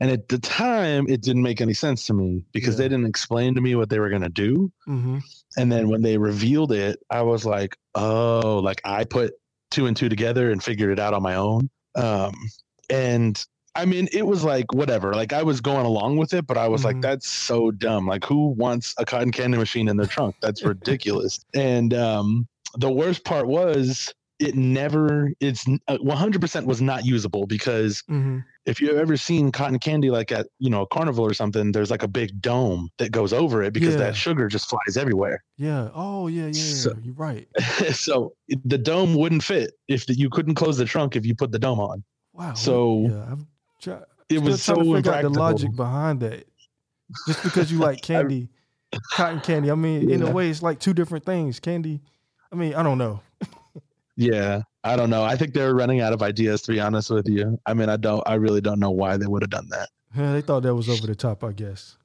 and 0.00 0.10
at 0.10 0.28
the 0.28 0.38
time, 0.38 1.06
it 1.08 1.22
didn't 1.22 1.42
make 1.42 1.60
any 1.60 1.74
sense 1.74 2.06
to 2.06 2.14
me 2.14 2.44
because 2.52 2.74
Yeah. 2.74 2.84
they 2.84 2.88
didn't 2.88 3.06
explain 3.06 3.54
to 3.56 3.60
me 3.60 3.74
what 3.74 3.90
they 3.90 3.98
were 3.98 4.08
gonna 4.10 4.30
do. 4.30 4.72
hmm 4.86 5.18
And 5.58 5.70
then 5.70 5.88
when 5.88 6.02
they 6.02 6.16
revealed 6.18 6.72
it, 6.72 6.98
I 7.10 7.22
was 7.22 7.44
like, 7.44 7.76
oh, 7.94 8.60
like 8.64 8.80
I 8.84 9.04
put 9.04 9.34
two 9.70 9.86
and 9.86 9.96
two 9.96 10.08
together 10.08 10.50
and 10.50 10.62
figured 10.62 10.90
it 10.90 10.98
out 10.98 11.12
on 11.14 11.22
my 11.22 11.34
own. 11.34 11.68
Um, 11.94 12.32
and 12.90 13.44
I 13.74 13.84
mean, 13.84 14.08
it 14.12 14.26
was 14.26 14.42
like 14.42 14.72
whatever. 14.72 15.12
Like 15.12 15.32
I 15.34 15.42
was 15.42 15.60
going 15.60 15.84
along 15.84 16.16
with 16.16 16.32
it, 16.32 16.46
but 16.46 16.56
I 16.56 16.66
was 16.66 16.82
like, 16.84 16.96
Mhm. 16.96 17.02
that's 17.02 17.28
so 17.28 17.70
dumb. 17.70 18.06
Like 18.06 18.24
who 18.24 18.48
wants 18.48 18.94
a 18.98 19.04
cotton 19.04 19.32
candy 19.32 19.58
machine 19.58 19.88
in 19.88 19.96
their 19.98 20.06
trunk? 20.06 20.34
That's 20.40 20.62
ridiculous. 20.64 21.44
and 21.54 21.92
um, 21.92 22.48
the 22.78 22.90
worst 22.90 23.24
part 23.24 23.46
was 23.46 24.12
it 24.38 24.54
never. 24.54 25.32
It's 25.40 25.66
uh, 25.88 25.98
one 26.00 26.16
hundred 26.16 26.40
percent 26.40 26.66
was 26.66 26.80
not 26.80 27.04
usable 27.04 27.46
because 27.46 28.02
hmm 28.08 28.38
if 28.66 28.80
you've 28.80 28.96
ever 28.96 29.16
seen 29.16 29.52
cotton 29.52 29.78
candy 29.78 30.10
like 30.10 30.32
at 30.32 30.48
you 30.58 30.68
know 30.68 30.82
a 30.82 30.86
carnival 30.88 31.24
or 31.24 31.32
something, 31.32 31.70
there's 31.70 31.88
like 31.90 32.02
a 32.02 32.08
big 32.08 32.40
dome 32.40 32.88
that 32.98 33.12
goes 33.12 33.32
over 33.32 33.62
it 33.62 33.72
because 33.72 33.94
Yeah. 33.94 34.00
that 34.00 34.16
sugar 34.16 34.48
just 34.48 34.68
flies 34.68 34.96
everywhere. 34.96 35.44
Yeah. 35.56 35.90
Oh, 35.94 36.26
yeah, 36.26 36.46
yeah. 36.46 36.52
So- 36.52 36.96
You're 37.00 37.14
right. 37.14 37.46
so 37.92 38.32
the 38.64 38.76
dome 38.76 39.14
wouldn't 39.14 39.44
fit 39.44 39.70
if 39.86 40.06
the, 40.06 40.14
you 40.14 40.28
couldn't 40.28 40.56
close 40.56 40.78
the 40.78 40.84
trunk 40.84 41.14
if 41.14 41.24
you 41.24 41.34
put 41.36 41.52
the 41.52 41.60
dome 41.60 41.78
on. 41.78 42.02
Wow. 42.36 42.54
So, 42.54 43.06
yeah, 43.08 43.32
I'm 43.32 43.46
try, 43.80 43.98
It 44.28 44.42
was 44.42 44.62
so 44.62 44.74
to 44.74 44.94
figure 44.94 45.12
out 45.12 45.22
the 45.22 45.30
logic 45.30 45.74
behind 45.74 46.20
that. 46.20 46.46
Just 47.26 47.42
because 47.42 47.72
you 47.72 47.78
like 47.78 48.02
candy, 48.02 48.48
cotton 49.12 49.40
candy. 49.40 49.70
I 49.70 49.74
mean, 49.74 50.10
in 50.10 50.22
a 50.22 50.30
way, 50.30 50.50
it's 50.50 50.62
like 50.62 50.78
two 50.78 50.92
different 50.92 51.24
things. 51.24 51.60
Candy. 51.60 52.00
I 52.52 52.56
mean, 52.56 52.74
I 52.74 52.82
don't 52.82 52.98
know. 52.98 53.20
Yeah, 54.16 54.62
I 54.82 54.96
don't 54.96 55.10
know. 55.10 55.24
I 55.24 55.36
think 55.36 55.52
they're 55.52 55.74
running 55.74 56.00
out 56.00 56.12
of 56.12 56.22
ideas. 56.22 56.62
To 56.62 56.72
be 56.72 56.80
honest 56.80 57.10
with 57.10 57.28
you, 57.28 57.58
I 57.66 57.74
mean, 57.74 57.88
I 57.88 57.96
don't. 57.96 58.26
I 58.26 58.34
really 58.34 58.60
don't 58.60 58.80
know 58.80 58.90
why 58.90 59.16
they 59.16 59.26
would 59.26 59.42
have 59.42 59.50
done 59.50 59.68
that. 59.70 59.88
Yeah, 60.16 60.32
they 60.34 60.40
thought 60.40 60.62
that 60.62 60.74
was 60.74 60.88
over 60.88 61.06
the 61.06 61.14
top. 61.14 61.44
I 61.44 61.52
guess. 61.52 61.96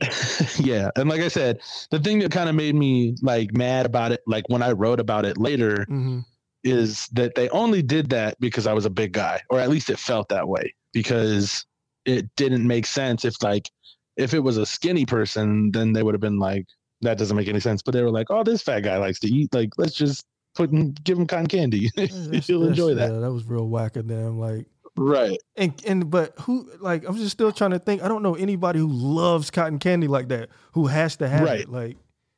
yeah, 0.58 0.90
and 0.96 1.08
like 1.08 1.20
I 1.20 1.28
said, 1.28 1.60
the 1.90 1.98
thing 2.00 2.18
that 2.20 2.32
kind 2.32 2.48
of 2.48 2.54
made 2.54 2.74
me 2.74 3.16
like 3.22 3.52
mad 3.54 3.86
about 3.86 4.12
it, 4.12 4.20
like 4.26 4.48
when 4.48 4.62
I 4.62 4.72
wrote 4.72 4.98
about 4.98 5.24
it 5.24 5.38
later, 5.38 5.84
hmm 5.84 6.20
is 6.64 7.08
that 7.08 7.34
they 7.34 7.48
only 7.50 7.82
did 7.82 8.10
that 8.10 8.38
because 8.40 8.66
I 8.66 8.72
was 8.72 8.84
a 8.86 8.90
big 8.90 9.12
guy, 9.12 9.40
or 9.50 9.58
at 9.60 9.68
least 9.70 9.90
it 9.90 9.98
felt 9.98 10.28
that 10.28 10.48
way 10.48 10.74
because 10.92 11.64
it 12.04 12.34
didn't 12.36 12.66
make 12.66 12.86
sense 12.86 13.24
if 13.24 13.42
like 13.42 13.70
if 14.16 14.34
it 14.34 14.40
was 14.40 14.56
a 14.58 14.66
skinny 14.66 15.06
person, 15.06 15.70
then 15.72 15.92
they 15.92 16.02
would 16.02 16.14
have 16.14 16.20
been 16.20 16.38
like 16.38 16.66
that 17.00 17.18
doesn't 17.18 17.36
make 17.36 17.48
any 17.48 17.60
sense. 17.60 17.82
But 17.82 17.92
they 17.94 18.02
were 18.02 18.10
like, 18.10 18.28
oh, 18.30 18.44
this 18.44 18.62
fat 18.62 18.80
guy 18.80 18.96
likes 18.96 19.18
to 19.20 19.28
eat. 19.28 19.52
Like, 19.52 19.70
let's 19.76 19.94
just 19.94 20.24
put 20.54 20.70
him, 20.70 20.92
give 21.02 21.18
him 21.18 21.26
cotton 21.26 21.48
candy. 21.48 21.90
He'll 21.96 22.64
enjoy 22.64 22.94
that. 22.94 23.12
Yeah, 23.12 23.20
that 23.20 23.32
was 23.32 23.44
real 23.44 23.68
whack 23.68 23.96
of 23.96 24.06
them. 24.06 24.38
Like, 24.38 24.66
Right. 24.96 25.38
and 25.56 25.72
and 25.86 26.10
but 26.10 26.38
who? 26.40 26.70
Like, 26.78 27.08
I'm 27.08 27.16
just 27.16 27.32
still 27.32 27.50
trying 27.50 27.70
to 27.70 27.78
think. 27.78 28.02
I 28.02 28.08
don't 28.08 28.22
know 28.22 28.34
anybody 28.34 28.78
who 28.78 28.88
loves 28.88 29.50
cotton 29.50 29.78
candy 29.78 30.06
like 30.06 30.28
that. 30.28 30.50
Who 30.72 30.86
has 30.86 31.16
to 31.16 31.28
have 31.28 31.42
Right. 31.42 31.60
it? 31.60 31.68
Like, 31.70 31.96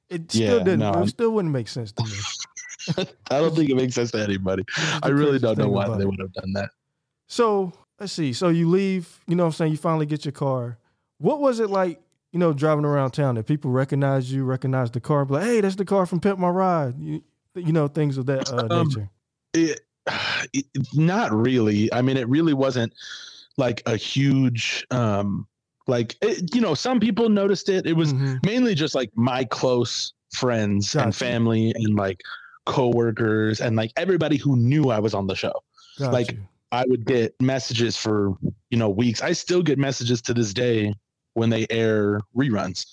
it 0.08 0.30
still 0.30 0.58
Yeah, 0.58 0.64
didn't. 0.64 0.78
no. 0.78 1.02
It 1.02 1.08
still 1.08 1.30
wouldn't 1.32 1.52
make 1.52 1.68
sense 1.68 1.92
to 1.92 2.04
me. 2.04 2.10
I 3.31 3.40
don't 3.40 3.55
think 3.55 3.70
it 3.70 3.77
makes 3.77 3.94
sense 3.94 4.11
to 4.12 4.23
anybody. 4.23 4.64
I 5.03 5.09
really 5.09 5.38
don't 5.38 5.59
know 5.59 5.68
why 5.68 5.88
they 5.97 6.05
would 6.05 6.18
have 6.20 6.33
done 6.33 6.53
that. 6.55 6.70
So 7.29 7.73
let's 7.99 8.12
see. 8.12 8.33
So 8.33 8.49
you 8.49 8.68
leave, 8.68 9.20
you 9.27 9.35
know 9.37 9.44
what 9.44 9.49
I'm 9.49 9.53
saying? 9.53 9.73
You 9.73 9.79
finally 9.79 10.07
get 10.07 10.25
your 10.25 10.33
car. 10.33 10.79
What 11.18 11.40
was 11.40 11.61
it 11.61 11.70
like, 11.70 12.01
you 12.33 12.38
know, 12.38 12.53
driving 12.53 12.85
around 12.85 13.12
town 13.12 13.37
that 13.37 13.47
people 13.47 13.70
recognize 13.70 14.33
you, 14.33 14.44
recognize 14.44 14.90
the 14.90 15.01
car, 15.01 15.25
be 15.25 15.35
like, 15.35 15.44
hey, 15.44 15.61
that's 15.61 15.77
the 15.77 15.85
car 15.85 16.05
from 16.07 16.20
Pimp 16.20 16.38
My 16.38 16.49
Ride. 16.49 16.99
You, 16.99 17.23
you 17.55 17.73
know, 17.73 17.88
things 17.88 18.18
of 18.18 18.27
that 18.27 18.53
uh, 18.53 18.66
Um, 18.70 18.88
nature. 18.88 19.11
It, 19.55 19.81
it, 20.53 20.66
not 20.94 21.33
really. 21.33 21.92
I 21.92 22.03
mean, 22.03 22.16
it 22.16 22.29
really 22.29 22.55
wasn't 22.55 22.92
like 23.57 23.83
a 23.87 23.97
huge, 23.97 24.85
um, 24.90 25.47
like 25.87 26.16
it, 26.20 26.55
you 26.55 26.61
know, 26.61 26.75
some 26.75 26.99
people 26.99 27.29
noticed 27.29 27.68
it. 27.68 27.87
It 27.87 27.92
was 27.92 28.12
Mhm. 28.12 28.44
mainly 28.44 28.75
just 28.75 28.94
like 28.94 29.11
my 29.14 29.44
close 29.44 30.12
friends 30.33 30.92
Gotcha. 30.94 31.05
and 31.05 31.14
family 31.14 31.73
and 31.77 31.94
like 31.94 32.20
coworkers 32.66 33.61
and 33.61 33.77
like 33.77 33.92
everybody 33.96 34.37
who 34.37 34.57
knew 34.57 34.90
I 34.90 34.98
was 34.98 35.14
on 35.14 35.27
the 35.27 35.35
show. 35.35 35.53
Got 35.98 36.12
like, 36.12 36.33
you. 36.33 36.38
I 36.72 36.85
would 36.88 37.07
get 37.07 37.35
messages 37.40 37.96
for 37.96 38.35
you 38.70 38.79
know 38.79 38.90
weeks. 38.90 39.22
I 39.22 39.33
still 39.33 39.62
get 39.62 39.79
messages 39.79 40.20
to 40.22 40.35
this 40.35 40.53
day 40.53 40.92
when 41.35 41.50
they 41.50 41.66
air 41.70 42.20
reruns, 42.37 42.87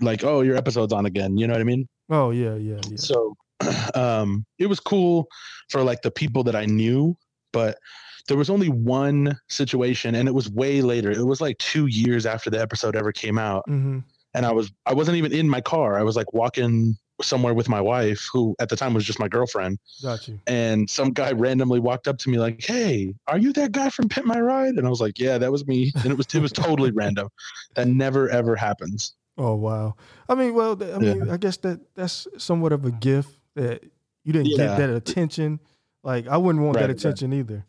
like, 0.00 0.24
"Oh, 0.24 0.40
your 0.40 0.56
episode's 0.56 0.92
on 0.92 1.04
again." 1.04 1.36
You 1.36 1.46
know 1.46 1.52
what 1.52 1.60
I 1.60 1.64
mean? 1.64 1.86
Oh, 2.08 2.30
yeah, 2.30 2.54
yeah, 2.54 2.80
yeah. 2.88 2.96
So, 2.96 3.36
um, 3.94 4.46
it 4.58 4.66
was 4.66 4.80
cool 4.80 5.28
for 5.68 5.82
like 5.82 6.00
the 6.00 6.10
people 6.10 6.42
that 6.44 6.56
I 6.56 6.64
knew, 6.64 7.14
but 7.52 7.78
there 8.26 8.38
was 8.38 8.48
only 8.48 8.70
one 8.70 9.38
situation, 9.50 10.14
and 10.14 10.26
it 10.26 10.34
was 10.34 10.48
way 10.48 10.80
later. 10.80 11.10
It 11.10 11.26
was 11.26 11.42
like 11.42 11.58
two 11.58 11.88
years 11.88 12.24
after 12.24 12.48
the 12.48 12.60
episode 12.60 12.96
ever 12.96 13.12
came 13.12 13.38
out, 13.38 13.64
hmm 13.66 13.98
and 14.34 14.46
I 14.46 14.52
was 14.52 14.70
I 14.86 14.94
wasn't 14.94 15.16
even 15.16 15.32
in 15.32 15.48
my 15.48 15.60
car. 15.60 15.98
I 15.98 16.02
was 16.02 16.16
like 16.16 16.32
walking 16.32 16.96
somewhere 17.20 17.54
with 17.54 17.68
my 17.68 17.80
wife, 17.80 18.28
who 18.32 18.54
at 18.60 18.68
the 18.68 18.76
time 18.76 18.94
was 18.94 19.04
just 19.04 19.18
my 19.18 19.28
girlfriend 19.28 19.78
Got 20.02 20.28
you. 20.28 20.38
and 20.46 20.88
some 20.88 21.12
guy 21.12 21.32
randomly 21.32 21.80
walked 21.80 22.08
up 22.08 22.18
to 22.18 22.30
me 22.30 22.38
like, 22.38 22.64
"Hey, 22.64 23.14
are 23.26 23.38
you 23.38 23.52
that 23.54 23.72
guy 23.72 23.90
from 23.90 24.08
Pimp 24.08 24.26
My 24.26 24.40
Ride?" 24.40 24.74
And 24.74 24.86
I 24.86 24.90
was 24.90 25.00
like, 25.00 25.18
"Yeah, 25.18 25.38
that 25.38 25.50
was 25.50 25.66
me." 25.66 25.92
And 26.02 26.06
it 26.12 26.16
was 26.16 26.26
it 26.32 26.40
was 26.40 26.52
totally 26.52 26.90
random. 26.90 27.28
That 27.74 27.88
never 27.88 28.28
ever 28.28 28.54
happens. 28.56 29.14
Oh, 29.36 29.54
wow. 29.54 29.94
I 30.28 30.34
mean, 30.34 30.52
well, 30.54 30.80
I 30.82 30.98
mean, 30.98 31.30
I 31.30 31.36
guess 31.36 31.56
that 31.58 31.94
that's 31.94 32.26
somewhat 32.38 32.72
of 32.72 32.84
a 32.84 32.90
gift 32.90 33.38
that 33.54 33.84
you 34.24 34.32
didn't 34.32 34.50
Yeah. 34.50 34.56
get 34.56 34.76
that 34.78 34.90
attention. 34.90 35.60
Like, 36.02 36.26
I 36.26 36.36
wouldn't 36.36 36.64
want 36.64 36.74
Right, 36.76 36.82
that 36.82 36.88
right. 36.88 36.96
attention 36.98 37.32
either 37.32 37.64